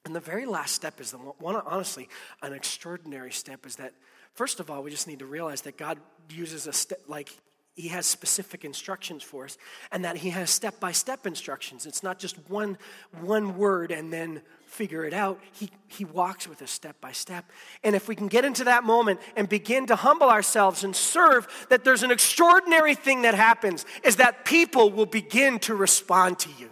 [0.04, 2.08] and the very last step is the one, honestly,
[2.40, 3.92] an extraordinary step is that
[4.34, 5.98] first of all, we just need to realize that God
[6.30, 7.30] uses a step like
[7.78, 9.56] he has specific instructions for us
[9.92, 11.86] and that he has step-by-step instructions.
[11.86, 12.76] It's not just one
[13.20, 15.38] one word and then figure it out.
[15.52, 17.44] He, he walks with us step by step.
[17.84, 21.46] And if we can get into that moment and begin to humble ourselves and serve
[21.70, 26.50] that there's an extraordinary thing that happens is that people will begin to respond to
[26.58, 26.70] you.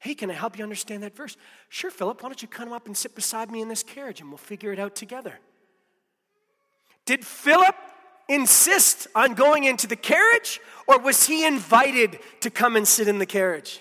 [0.00, 1.36] Hey can i help you understand that verse?
[1.68, 4.30] Sure philip why don't you come up and sit beside me in this carriage and
[4.30, 5.38] we'll figure it out together.
[7.04, 7.76] Did philip
[8.28, 13.18] insist on going into the carriage, or was he invited to come and sit in
[13.18, 13.80] the carriage?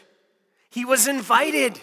[0.69, 1.79] He was invited.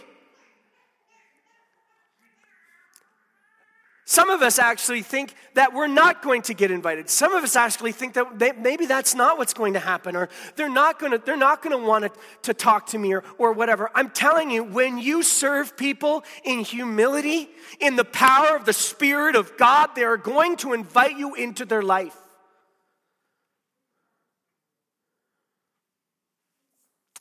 [4.05, 7.09] Some of us actually think that we're not going to get invited.
[7.09, 10.29] Some of us actually think that they, maybe that's not what's going to happen, or
[10.57, 13.53] they're not going to, they're not going to want to, talk to me, or, or
[13.53, 13.89] whatever.
[13.95, 19.37] I'm telling you, when you serve people in humility, in the power of the Spirit
[19.37, 22.17] of God, they are going to invite you into their life.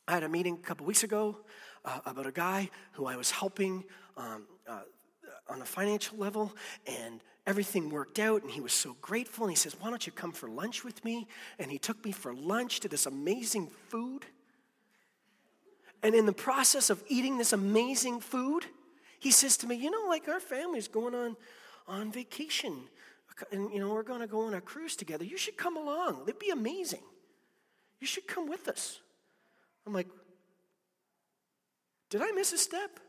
[0.10, 1.38] I had a meeting a couple weeks ago
[1.86, 3.84] uh, about a guy who I was helping.
[4.18, 4.80] Um, uh,
[5.48, 9.46] on a financial level, and everything worked out, and he was so grateful.
[9.46, 11.28] And he says, Why don't you come for lunch with me?
[11.58, 14.26] And he took me for lunch to this amazing food.
[16.04, 18.66] And in the process of eating this amazing food,
[19.20, 21.36] he says to me, You know, like our family's going on,
[21.88, 22.84] on vacation,
[23.52, 25.24] and you know, we're going to go on a cruise together.
[25.24, 27.04] You should come along, it'd be amazing.
[28.00, 29.00] You should come with us.
[29.90, 30.08] I'm like,
[32.12, 33.00] Did I miss a step?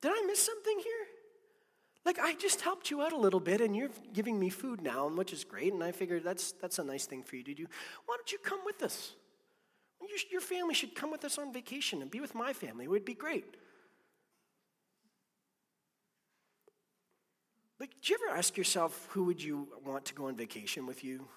[0.00, 1.06] Did I miss something here?
[2.06, 5.06] Like I just helped you out a little bit and you're giving me food now,
[5.06, 7.54] and which is great, and I figured that's that's a nice thing for you to
[7.54, 7.66] do.
[8.06, 9.12] Why don't you come with us?
[10.00, 12.84] You, your family should come with us on vacation and be with my family.
[12.84, 13.56] It would be great.
[17.80, 21.04] Like, do you ever ask yourself who would you want to go on vacation with
[21.04, 21.28] you?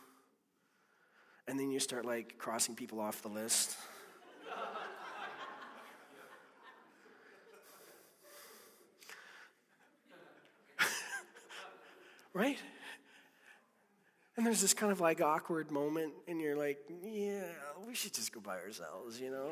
[1.48, 3.78] And then you start like crossing people off the list.
[12.34, 12.58] right?
[14.36, 17.44] And there's this kind of like awkward moment, and you're like, yeah,
[17.88, 19.50] we should just go by ourselves, you know?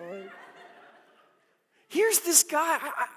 [1.90, 2.60] Here's this guy.
[2.60, 3.08] I, I,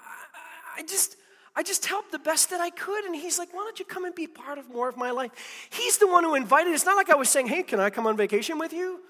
[0.77, 1.17] I, just.
[1.59, 3.03] I just helped the best that I could.
[3.03, 5.31] And he's like, why don't you come and be part of more of my life?
[5.69, 6.73] He's the one who invited.
[6.73, 9.01] It's not like I was saying, hey, can I come on vacation with you?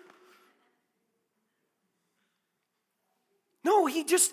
[3.63, 4.31] No, he just,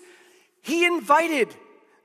[0.63, 1.53] he invited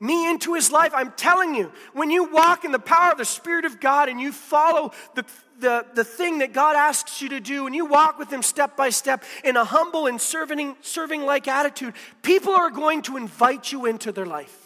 [0.01, 0.92] me into his life.
[0.94, 4.20] I'm telling you, when you walk in the power of the Spirit of God and
[4.20, 5.25] you follow the,
[5.61, 8.77] the, the thing that God asks you to do, and you walk with him step
[8.77, 13.72] by step in a humble and serving, serving like attitude, people are going to invite
[13.72, 14.62] you into their life.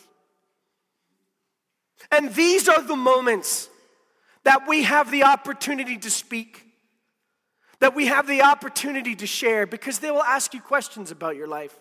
[2.10, 3.68] And these are the moments
[4.44, 6.64] that we have the opportunity to speak,
[7.80, 11.48] that we have the opportunity to share, because they will ask you questions about your
[11.48, 11.76] life.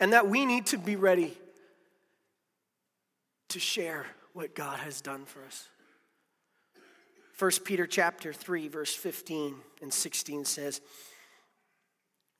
[0.00, 1.36] and that we need to be ready
[3.48, 5.68] to share what God has done for us.
[7.38, 10.80] 1 Peter chapter 3 verse 15 and 16 says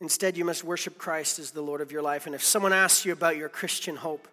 [0.00, 3.04] Instead you must worship Christ as the Lord of your life and if someone asks
[3.04, 4.28] you about your Christian hope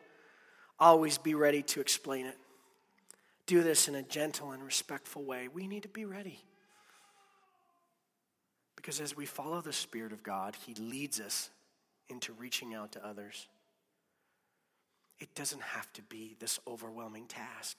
[0.80, 2.38] always be ready to explain it.
[3.46, 5.48] Do this in a gentle and respectful way.
[5.48, 6.40] We need to be ready.
[8.76, 11.50] Because as we follow the Spirit of God, He leads us
[12.10, 13.48] into reaching out to others.
[15.20, 17.78] It doesn't have to be this overwhelming task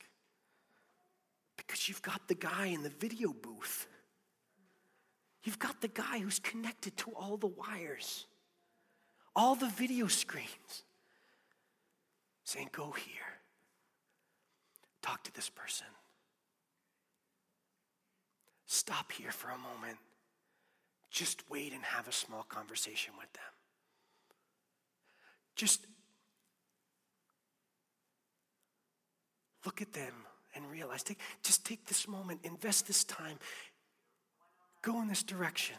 [1.57, 3.87] because you've got the guy in the video booth.
[5.47, 8.27] You've got the guy who's connected to all the wires,
[9.37, 10.83] all the video screens,
[12.43, 13.39] saying, Go here,
[15.03, 15.87] talk to this person.
[18.67, 19.99] Stop here for a moment.
[21.13, 23.43] Just wait and have a small conversation with them.
[25.55, 25.87] Just
[29.65, 30.13] look at them
[30.57, 33.39] and realize, take, just take this moment, invest this time,
[34.87, 35.77] go in this direction.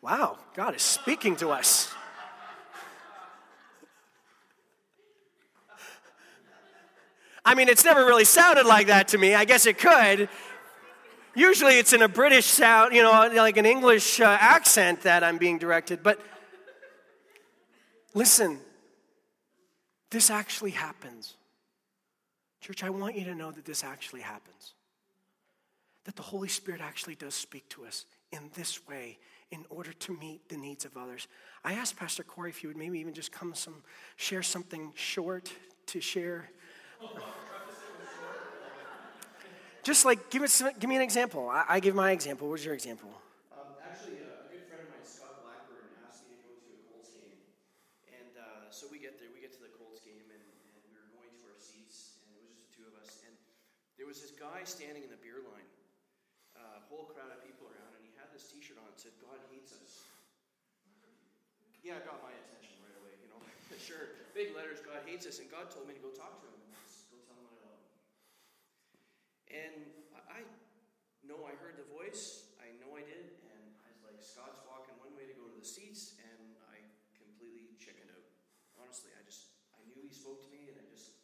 [0.00, 1.92] Wow, God is speaking to us.
[7.44, 9.34] I mean, it's never really sounded like that to me.
[9.34, 10.28] I guess it could.
[11.34, 15.38] Usually it's in a British sound, you know, like an English uh, accent that I'm
[15.38, 16.02] being directed.
[16.02, 16.20] But
[18.14, 18.58] Listen,
[20.10, 21.34] this actually happens.
[22.60, 24.74] Church, I want you to know that this actually happens.
[26.04, 29.18] That the Holy Spirit actually does speak to us in this way
[29.52, 31.28] in order to meet the needs of others.
[31.62, 33.82] I asked Pastor Corey if he would maybe even just come some
[34.16, 35.52] share something short
[35.86, 36.50] to share.
[39.84, 40.40] just like give,
[40.88, 41.48] me an example.
[41.48, 42.48] I, I give my example.
[42.48, 43.10] What's your example?
[48.72, 50.42] so we get there, we get to the Colts game, and,
[50.88, 53.20] we were going to our seats, and it was just the two of us.
[53.22, 53.30] And
[53.94, 55.68] there was this guy standing in the beer line,
[56.56, 58.32] a whole crowd of people around, and he had
[58.92, 60.04] that said, "God hates us."
[61.80, 63.16] Yeah, it got my attention right away.
[63.24, 63.40] You know,
[63.80, 66.60] sure, big letters, God hates us, and God told me to go talk to him
[66.60, 66.76] and
[67.08, 67.88] go tell him I love him.
[69.48, 69.76] And
[70.28, 70.44] I
[71.24, 72.52] know I heard the voice.
[72.60, 75.56] I know I did, and I was like, Scott's walking one way to go to
[75.56, 76.82] the the seats, and I
[77.14, 78.26] completely chickened out.
[78.82, 81.14] Honestly, I just I knew he spoke to me, and I just.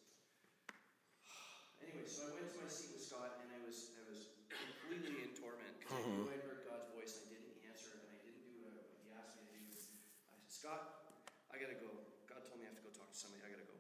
[1.82, 5.26] Anyway, so I went to my seat with Scott, and I was I was completely
[5.26, 8.18] in torment because I knew I'd heard God's voice, and I didn't answer, and I
[8.22, 9.62] didn't do what he asked me to do.
[9.74, 9.98] I said,
[10.58, 11.06] Scott,
[11.54, 11.86] I gotta go.
[12.26, 13.46] God told me I have to go talk to somebody.
[13.46, 13.78] I gotta go.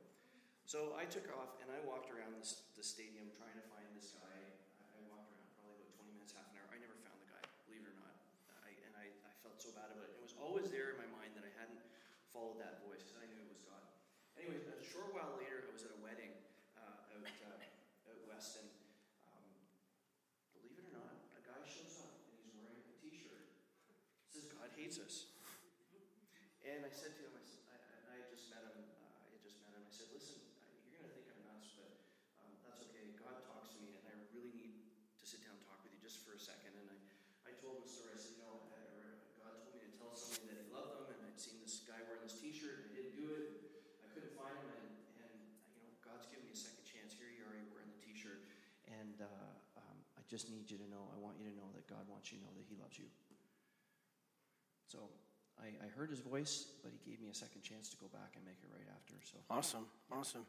[0.62, 4.22] So I took off and I walked around the stadium trying to find this guy.
[4.22, 6.70] I, I walked around probably about 20 minutes, half an hour.
[6.70, 8.14] I never found the guy, believe it or not.
[8.62, 10.14] I, and I, I felt so bad about it.
[10.14, 11.82] It was always there in my mind that I hadn't
[12.30, 13.82] followed that voice because I knew it was God.
[14.38, 16.30] Anyway, a short while later, I was at a wedding
[16.78, 17.58] uh, out, uh,
[18.14, 18.70] out west, and
[19.34, 19.50] um,
[20.54, 23.50] believe it or not, a guy shows up and he's wearing a T-shirt.
[24.30, 25.34] Says God hates us.
[26.68, 28.76] And I said to him, I, said, I, I I had just met him.
[29.00, 29.80] Uh, I had just met him.
[29.80, 31.88] I said, "Listen, I- you're gonna think I'm nuts, but
[32.44, 33.08] um, that's okay.
[33.16, 34.84] God talks to me, and I really need
[35.16, 36.76] to sit down and talk with you just for a second.
[36.76, 36.98] And I,
[37.48, 38.12] I told him the story.
[38.12, 40.92] I said, "You know, I, or God told me to tell somebody that He loved
[40.92, 43.48] them, and I'd seen this guy wearing this T-shirt, and I didn't do it.
[44.04, 44.88] I couldn't find him, and,
[45.24, 45.34] and
[45.72, 47.16] you know, God's given me a second chance.
[47.16, 48.44] Here you are, you're wearing the T-shirt,
[49.18, 51.10] and uh, um, I just need you to know.
[51.10, 53.10] I want you to know that God wants you to know that He loves you."
[54.86, 55.10] So
[55.60, 58.32] I, I heard his voice, but he gave me a second chance to go back
[58.36, 59.14] and make it right after.
[59.24, 60.46] So Awesome, awesome.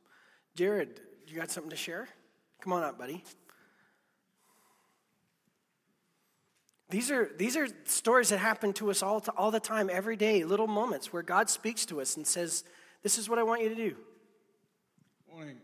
[0.56, 2.08] Jared, you got something to share?
[2.62, 3.24] Come on up, buddy.
[6.90, 10.16] These are, these are stories that happen to us all, to, all the time, every
[10.16, 12.64] day, little moments where God speaks to us and says,
[13.04, 13.96] This is what I want you to do.
[15.32, 15.58] Morning.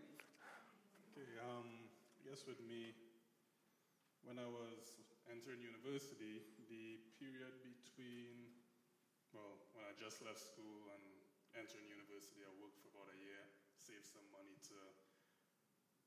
[1.17, 1.65] Okay, um,
[2.21, 2.93] I guess with me,
[4.23, 5.65] when I was entering
[5.95, 8.51] university, the period between,
[9.31, 11.03] well, when I just left school and
[11.55, 13.39] entering university, I worked for about a year,
[13.79, 14.75] saved some money to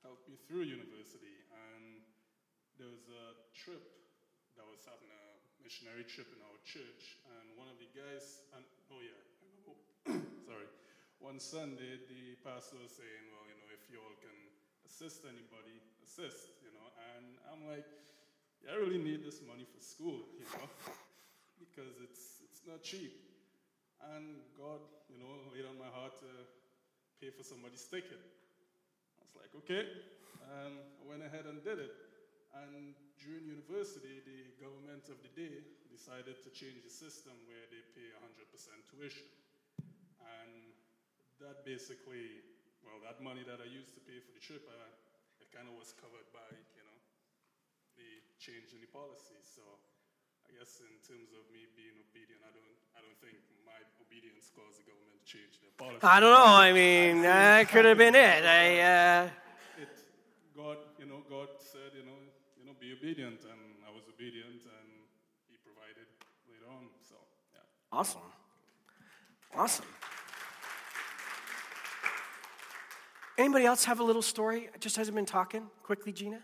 [0.04, 1.40] help me through university.
[1.72, 2.04] And
[2.76, 3.80] there was a trip
[4.60, 8.68] that was happening, a missionary trip in our church, and one of the guys, and
[8.92, 9.24] oh yeah,
[10.52, 10.68] sorry,
[11.16, 14.36] one Sunday the pastor was saying, well, you know, if you all can
[14.84, 17.88] assist anybody, assist, you know, and I'm like,
[18.64, 20.66] yeah, I really need this money for school, you know,
[21.58, 23.14] because it's it's not cheap,
[24.14, 26.30] and God, you know, laid on my heart to
[27.18, 28.18] pay for somebody's ticket.
[28.18, 29.86] I was like, okay,
[30.62, 31.94] and I went ahead and did it.
[32.54, 37.82] And during university, the government of the day decided to change the system where they
[37.92, 38.46] pay 100%
[38.88, 39.26] tuition.
[40.22, 40.72] And
[41.42, 42.46] that basically,
[42.82, 44.90] well, that money that I used to pay for the trip, uh,
[45.42, 46.48] it kind of was covered by,
[48.38, 49.34] change the policy.
[49.42, 49.62] So
[50.46, 53.36] I guess in terms of me being obedient, I don't, I don't think
[53.66, 56.06] my obedience caused the government to change their policy.
[56.06, 56.54] I don't know.
[56.54, 58.46] I mean, that could have been it.
[58.46, 59.90] I, uh, it,
[60.54, 62.16] God, you know, God said, you know,
[62.56, 64.88] you know, be obedient, and I was obedient, and
[65.50, 66.06] He provided
[66.46, 66.88] later on.
[67.02, 67.18] So,
[67.52, 67.66] yeah.
[67.92, 68.22] awesome.
[69.54, 69.90] Awesome.
[73.36, 75.70] Anybody else have a little story just as I've been talking?
[75.82, 76.40] Quickly, Gina.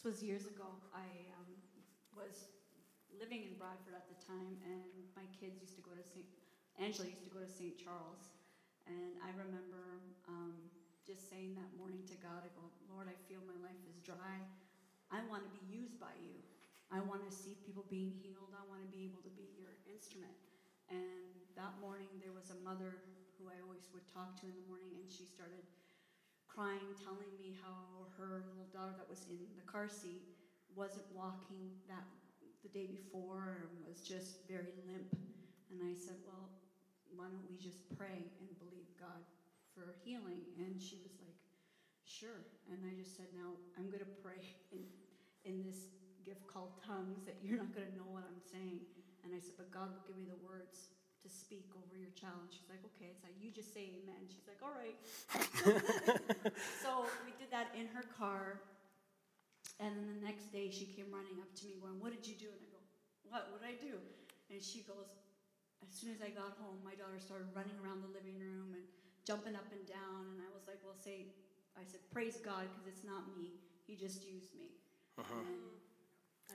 [0.00, 0.64] This was years ago.
[0.96, 1.04] I
[1.36, 1.52] um,
[2.16, 2.48] was
[3.20, 6.24] living in Bradford at the time, and my kids used to go to St.
[6.80, 7.76] Angela used to go to St.
[7.76, 8.32] Charles,
[8.88, 10.56] and I remember um,
[11.04, 14.40] just saying that morning to God, I go, Lord, I feel my life is dry.
[15.12, 16.40] I want to be used by you.
[16.88, 18.56] I want to see people being healed.
[18.56, 20.32] I want to be able to be your instrument.
[20.88, 23.04] And that morning, there was a mother
[23.36, 25.60] who I always would talk to in the morning, and she started
[26.54, 30.26] crying, telling me how her little daughter that was in the car seat
[30.74, 32.06] wasn't walking that
[32.62, 35.14] the day before and was just very limp.
[35.70, 36.50] And I said, Well,
[37.14, 39.22] why don't we just pray and believe God
[39.74, 40.42] for healing?
[40.58, 41.38] And she was like,
[42.02, 42.42] Sure.
[42.66, 44.42] And I just said, Now I'm going to pray
[44.74, 44.82] in,
[45.46, 45.94] in this
[46.26, 48.82] gift called tongues that you're not going to know what I'm saying.
[49.22, 50.90] And I said, But God will give me the words
[51.22, 52.40] to speak over your child.
[52.48, 53.12] And she's like, Okay.
[53.12, 54.28] It's like, You just say amen.
[54.28, 54.96] She's like, All right.
[56.84, 58.60] so we did that in her car.
[59.80, 62.36] And then the next day she came running up to me going, What did you
[62.36, 62.48] do?
[62.48, 62.80] And I go,
[63.28, 63.42] What?
[63.52, 64.00] would I do?
[64.52, 65.08] And she goes,
[65.84, 68.84] As soon as I got home, my daughter started running around the living room and
[69.24, 70.36] jumping up and down.
[70.36, 71.32] And I was like, Well, say,
[71.76, 73.60] I said, Praise God, because it's not me.
[73.86, 74.72] He just used me.
[75.18, 75.44] Uh-huh.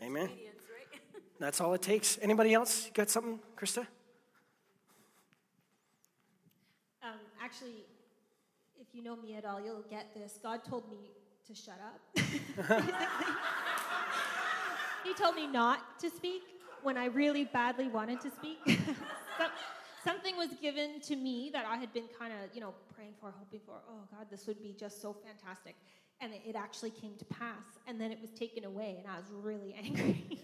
[0.01, 0.27] And Amen.
[0.27, 1.01] Right?
[1.39, 2.17] That's all it takes.
[2.21, 2.85] Anybody else?
[2.87, 3.87] You got something, Krista?
[7.03, 7.85] Um, actually,
[8.81, 10.39] if you know me at all, you'll get this.
[10.41, 11.11] God told me
[11.47, 12.01] to shut up.
[15.03, 16.41] he told me not to speak
[16.81, 18.57] when I really badly wanted to speak.
[18.65, 19.45] so,
[20.03, 23.31] something was given to me that I had been kind of, you know, praying for,
[23.37, 23.75] hoping for.
[23.87, 25.75] Oh God, this would be just so fantastic,
[26.21, 27.77] and it, it actually came to pass.
[27.85, 30.41] And then it was taken away, and I was really angry.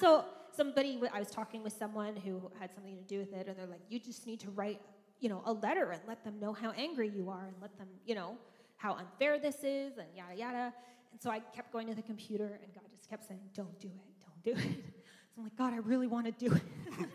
[0.00, 0.24] so
[0.56, 3.66] somebody, I was talking with someone who had something to do with it, and they're
[3.66, 4.80] like, you just need to write,
[5.20, 7.88] you know, a letter and let them know how angry you are and let them,
[8.04, 8.36] you know,
[8.76, 10.72] how unfair this is and yada yada.
[11.12, 13.88] And so I kept going to the computer, and God just kept saying, don't do
[13.88, 14.84] it, don't do it.
[15.34, 16.62] So I'm like, God, I really want to do it.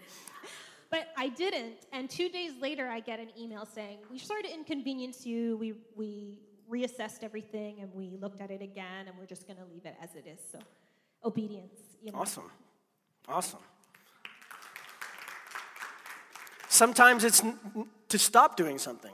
[0.91, 1.85] but I didn't.
[1.93, 5.55] And two days later, I get an email saying, we sorry to inconvenience you.
[5.55, 9.63] We, we reassessed everything and we looked at it again, and we're just going to
[9.73, 10.41] leave it as it is.
[10.51, 10.59] So
[11.23, 11.79] obedience.
[12.03, 12.19] You know.
[12.19, 12.51] Awesome.
[13.29, 13.59] Awesome.
[16.79, 17.43] Sometimes it's
[18.07, 19.11] to stop doing something,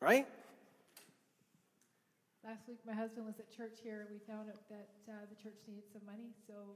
[0.00, 0.26] right?
[2.42, 4.08] Last week, my husband was at church here.
[4.10, 6.74] We found out that uh, the church needed some money, so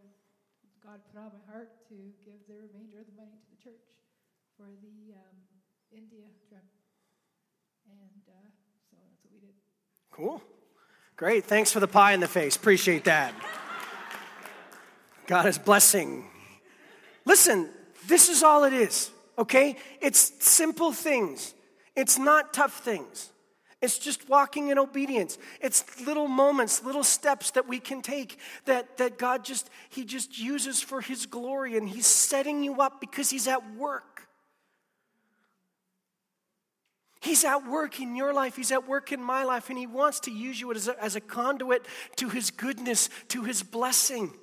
[0.87, 3.83] God put on my heart to give the remainder of the money to the church
[4.57, 5.37] for the um,
[5.91, 6.63] India trip.
[7.91, 8.47] And uh,
[8.93, 9.59] so that's what we did.
[10.13, 10.41] Cool.
[11.17, 11.47] Great.
[11.47, 12.55] Thanks for the pie in the face.
[12.55, 13.35] Appreciate that.
[15.27, 16.31] God is blessing.
[17.25, 17.69] Listen,
[18.07, 19.77] this is all it is, okay?
[20.01, 21.55] It's simple things,
[21.97, 23.31] it's not tough things.
[23.83, 25.39] It's just walking in obedience.
[25.61, 30.39] It's little moments, little steps that we can take that, that God just, He just
[30.39, 34.29] uses for His glory, and He's setting you up because He's at work.
[37.23, 40.21] He's at work in your life, He's at work in my life, and He wants
[40.21, 44.35] to use you as a, as a conduit to His goodness, to His blessing.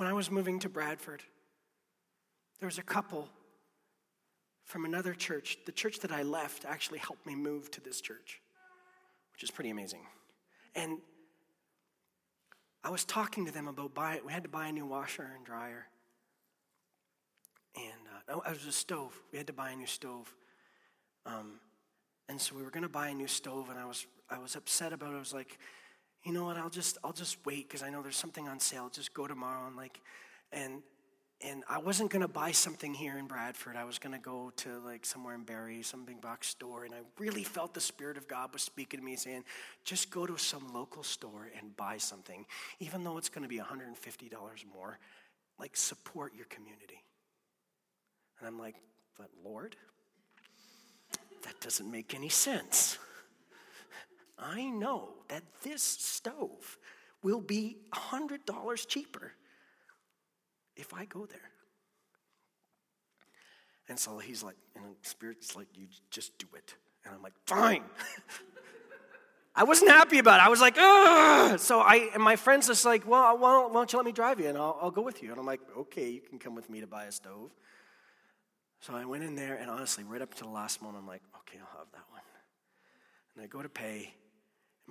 [0.00, 1.22] When I was moving to Bradford,
[2.58, 3.28] there was a couple
[4.64, 5.58] from another church.
[5.66, 8.40] The church that I left actually helped me move to this church,
[9.34, 10.00] which is pretty amazing.
[10.74, 11.00] And
[12.82, 15.44] I was talking to them about buying, we had to buy a new washer and
[15.44, 15.86] dryer.
[17.76, 19.12] And uh, it was a stove.
[19.32, 20.34] We had to buy a new stove.
[21.26, 21.60] Um,
[22.30, 24.56] and so we were going to buy a new stove, and I was, I was
[24.56, 25.16] upset about it.
[25.16, 25.58] I was like,
[26.24, 28.84] you know what, I'll just, I'll just wait because I know there's something on sale.
[28.84, 30.00] I'll just go tomorrow and like,
[30.52, 30.82] and
[31.42, 33.74] and I wasn't going to buy something here in Bradford.
[33.74, 36.92] I was going to go to like somewhere in Barrie, some big box store, and
[36.92, 39.44] I really felt the Spirit of God was speaking to me, saying,
[39.84, 42.44] "Just go to some local store and buy something,
[42.78, 44.98] even though it's going to be $150 more.
[45.58, 47.02] Like support your community."
[48.38, 48.74] And I'm like,
[49.16, 49.76] "But Lord,
[51.44, 52.98] that doesn't make any sense.
[54.40, 56.78] I know that this stove
[57.22, 59.34] will be $100 cheaper."
[60.80, 61.38] if I go there.
[63.88, 66.74] And so he's like, and the Spirit's like, you just do it.
[67.04, 67.82] And I'm like, fine.
[69.54, 70.46] I wasn't happy about it.
[70.46, 71.58] I was like, Ugh!
[71.58, 74.48] So I, and my friend's just like, well, why don't, you let me drive you
[74.48, 75.30] and I'll, I'll go with you?
[75.30, 77.50] And I'm like, okay, you can come with me to buy a stove.
[78.80, 81.20] So I went in there, and honestly, right up to the last moment, I'm like,
[81.40, 82.22] okay, I'll have that one.
[83.34, 84.14] And I go to pay,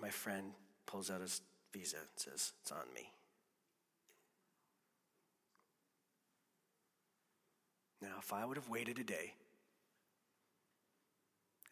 [0.02, 0.52] my friend
[0.86, 1.41] pulls out his
[1.74, 3.12] visa and says, it's on me.
[8.02, 9.34] Now, if I would have waited a day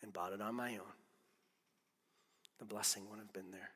[0.04, 0.94] and bought it on my own,
[2.60, 3.70] the blessing wouldn't have been there.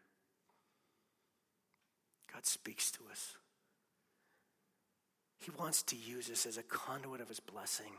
[2.33, 3.35] God speaks to us.
[5.39, 7.93] He wants to use us as a conduit of His blessing.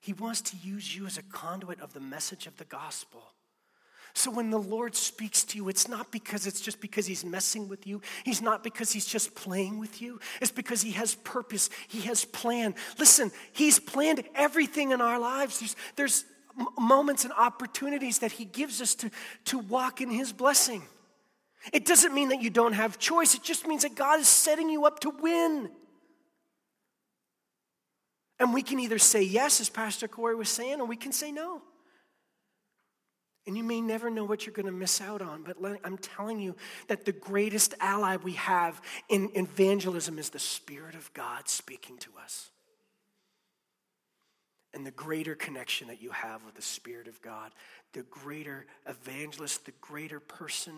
[0.00, 3.22] He wants to use you as a conduit of the message of the gospel.
[4.14, 7.68] So when the Lord speaks to you, it's not because it's just because He's messing
[7.68, 8.00] with you.
[8.24, 10.20] He's not because He's just playing with you.
[10.40, 11.70] It's because He has purpose.
[11.86, 12.74] He has plan.
[12.98, 15.60] Listen, He's planned everything in our lives.
[15.60, 16.24] There's, there's
[16.78, 19.10] moments and opportunities that He gives us to,
[19.46, 20.82] to walk in His blessing.
[21.72, 23.34] It doesn't mean that you don't have choice.
[23.34, 25.70] It just means that God is setting you up to win.
[28.40, 31.32] And we can either say yes, as Pastor Corey was saying, or we can say
[31.32, 31.62] no.
[33.48, 36.38] And you may never know what you're going to miss out on, but I'm telling
[36.38, 36.54] you
[36.88, 38.78] that the greatest ally we have
[39.08, 42.50] in evangelism is the Spirit of God speaking to us.
[44.74, 47.52] And the greater connection that you have with the Spirit of God,
[47.94, 50.74] the greater evangelist, the greater person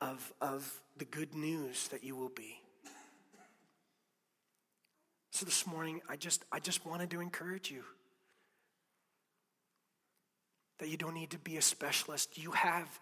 [0.00, 2.62] of, of the good news that you will be.
[5.32, 7.82] So this morning, I just, I just wanted to encourage you
[10.82, 12.36] that you don't need to be a specialist.
[12.36, 12.98] You have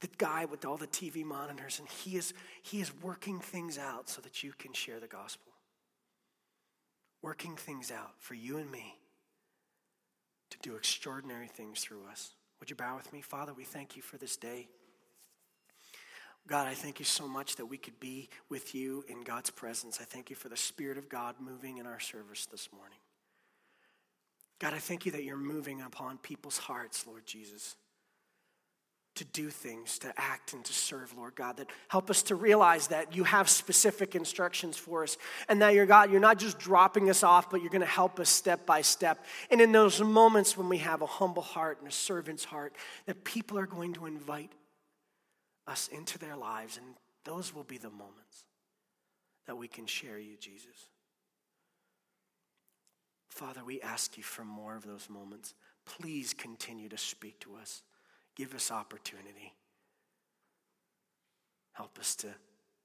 [0.00, 2.34] the guy with all the TV monitors, and he is,
[2.64, 5.52] he is working things out so that you can share the gospel.
[7.22, 8.96] Working things out for you and me
[10.50, 12.32] to do extraordinary things through us.
[12.58, 13.22] Would you bow with me?
[13.22, 14.66] Father, we thank you for this day.
[16.48, 20.00] God, I thank you so much that we could be with you in God's presence.
[20.00, 22.98] I thank you for the Spirit of God moving in our service this morning.
[24.60, 27.76] God, I thank you that you're moving upon people's hearts, Lord Jesus,
[29.14, 31.58] to do things, to act, and to serve, Lord God.
[31.58, 35.16] That help us to realize that you have specific instructions for us,
[35.48, 38.18] and that you're God, you're not just dropping us off, but you're going to help
[38.18, 39.24] us step by step.
[39.50, 42.74] And in those moments when we have a humble heart and a servant's heart,
[43.06, 44.52] that people are going to invite
[45.66, 46.86] us into their lives, and
[47.24, 48.44] those will be the moments
[49.46, 50.88] that we can share you, Jesus.
[53.28, 55.54] Father, we ask you for more of those moments.
[55.84, 57.82] Please continue to speak to us.
[58.36, 59.54] Give us opportunity.
[61.72, 62.28] Help us to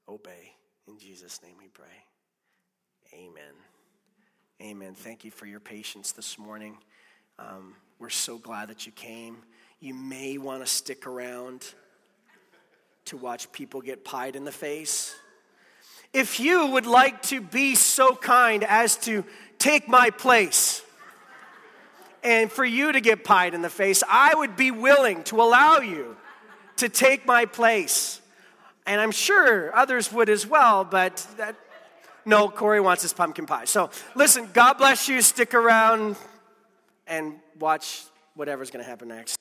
[0.07, 0.53] obey.
[0.87, 1.85] In Jesus' name we pray.
[3.13, 3.53] Amen.
[4.61, 4.93] Amen.
[4.93, 6.77] Thank you for your patience this morning.
[7.39, 9.37] Um, we're so glad that you came.
[9.79, 11.73] You may want to stick around
[13.05, 15.15] to watch people get pied in the face.
[16.13, 19.25] If you would like to be so kind as to
[19.64, 20.82] take my place,
[22.22, 25.78] and for you to get pied in the face, I would be willing to allow
[25.78, 26.18] you
[26.78, 28.20] to take my place.
[28.86, 31.55] And I'm sure others would as well, but that,
[32.26, 33.64] no, Corey wants his pumpkin pie.
[33.64, 35.22] So listen, God bless you.
[35.22, 36.18] Stick around
[37.07, 38.03] and watch
[38.36, 39.38] whatever's going to happen next.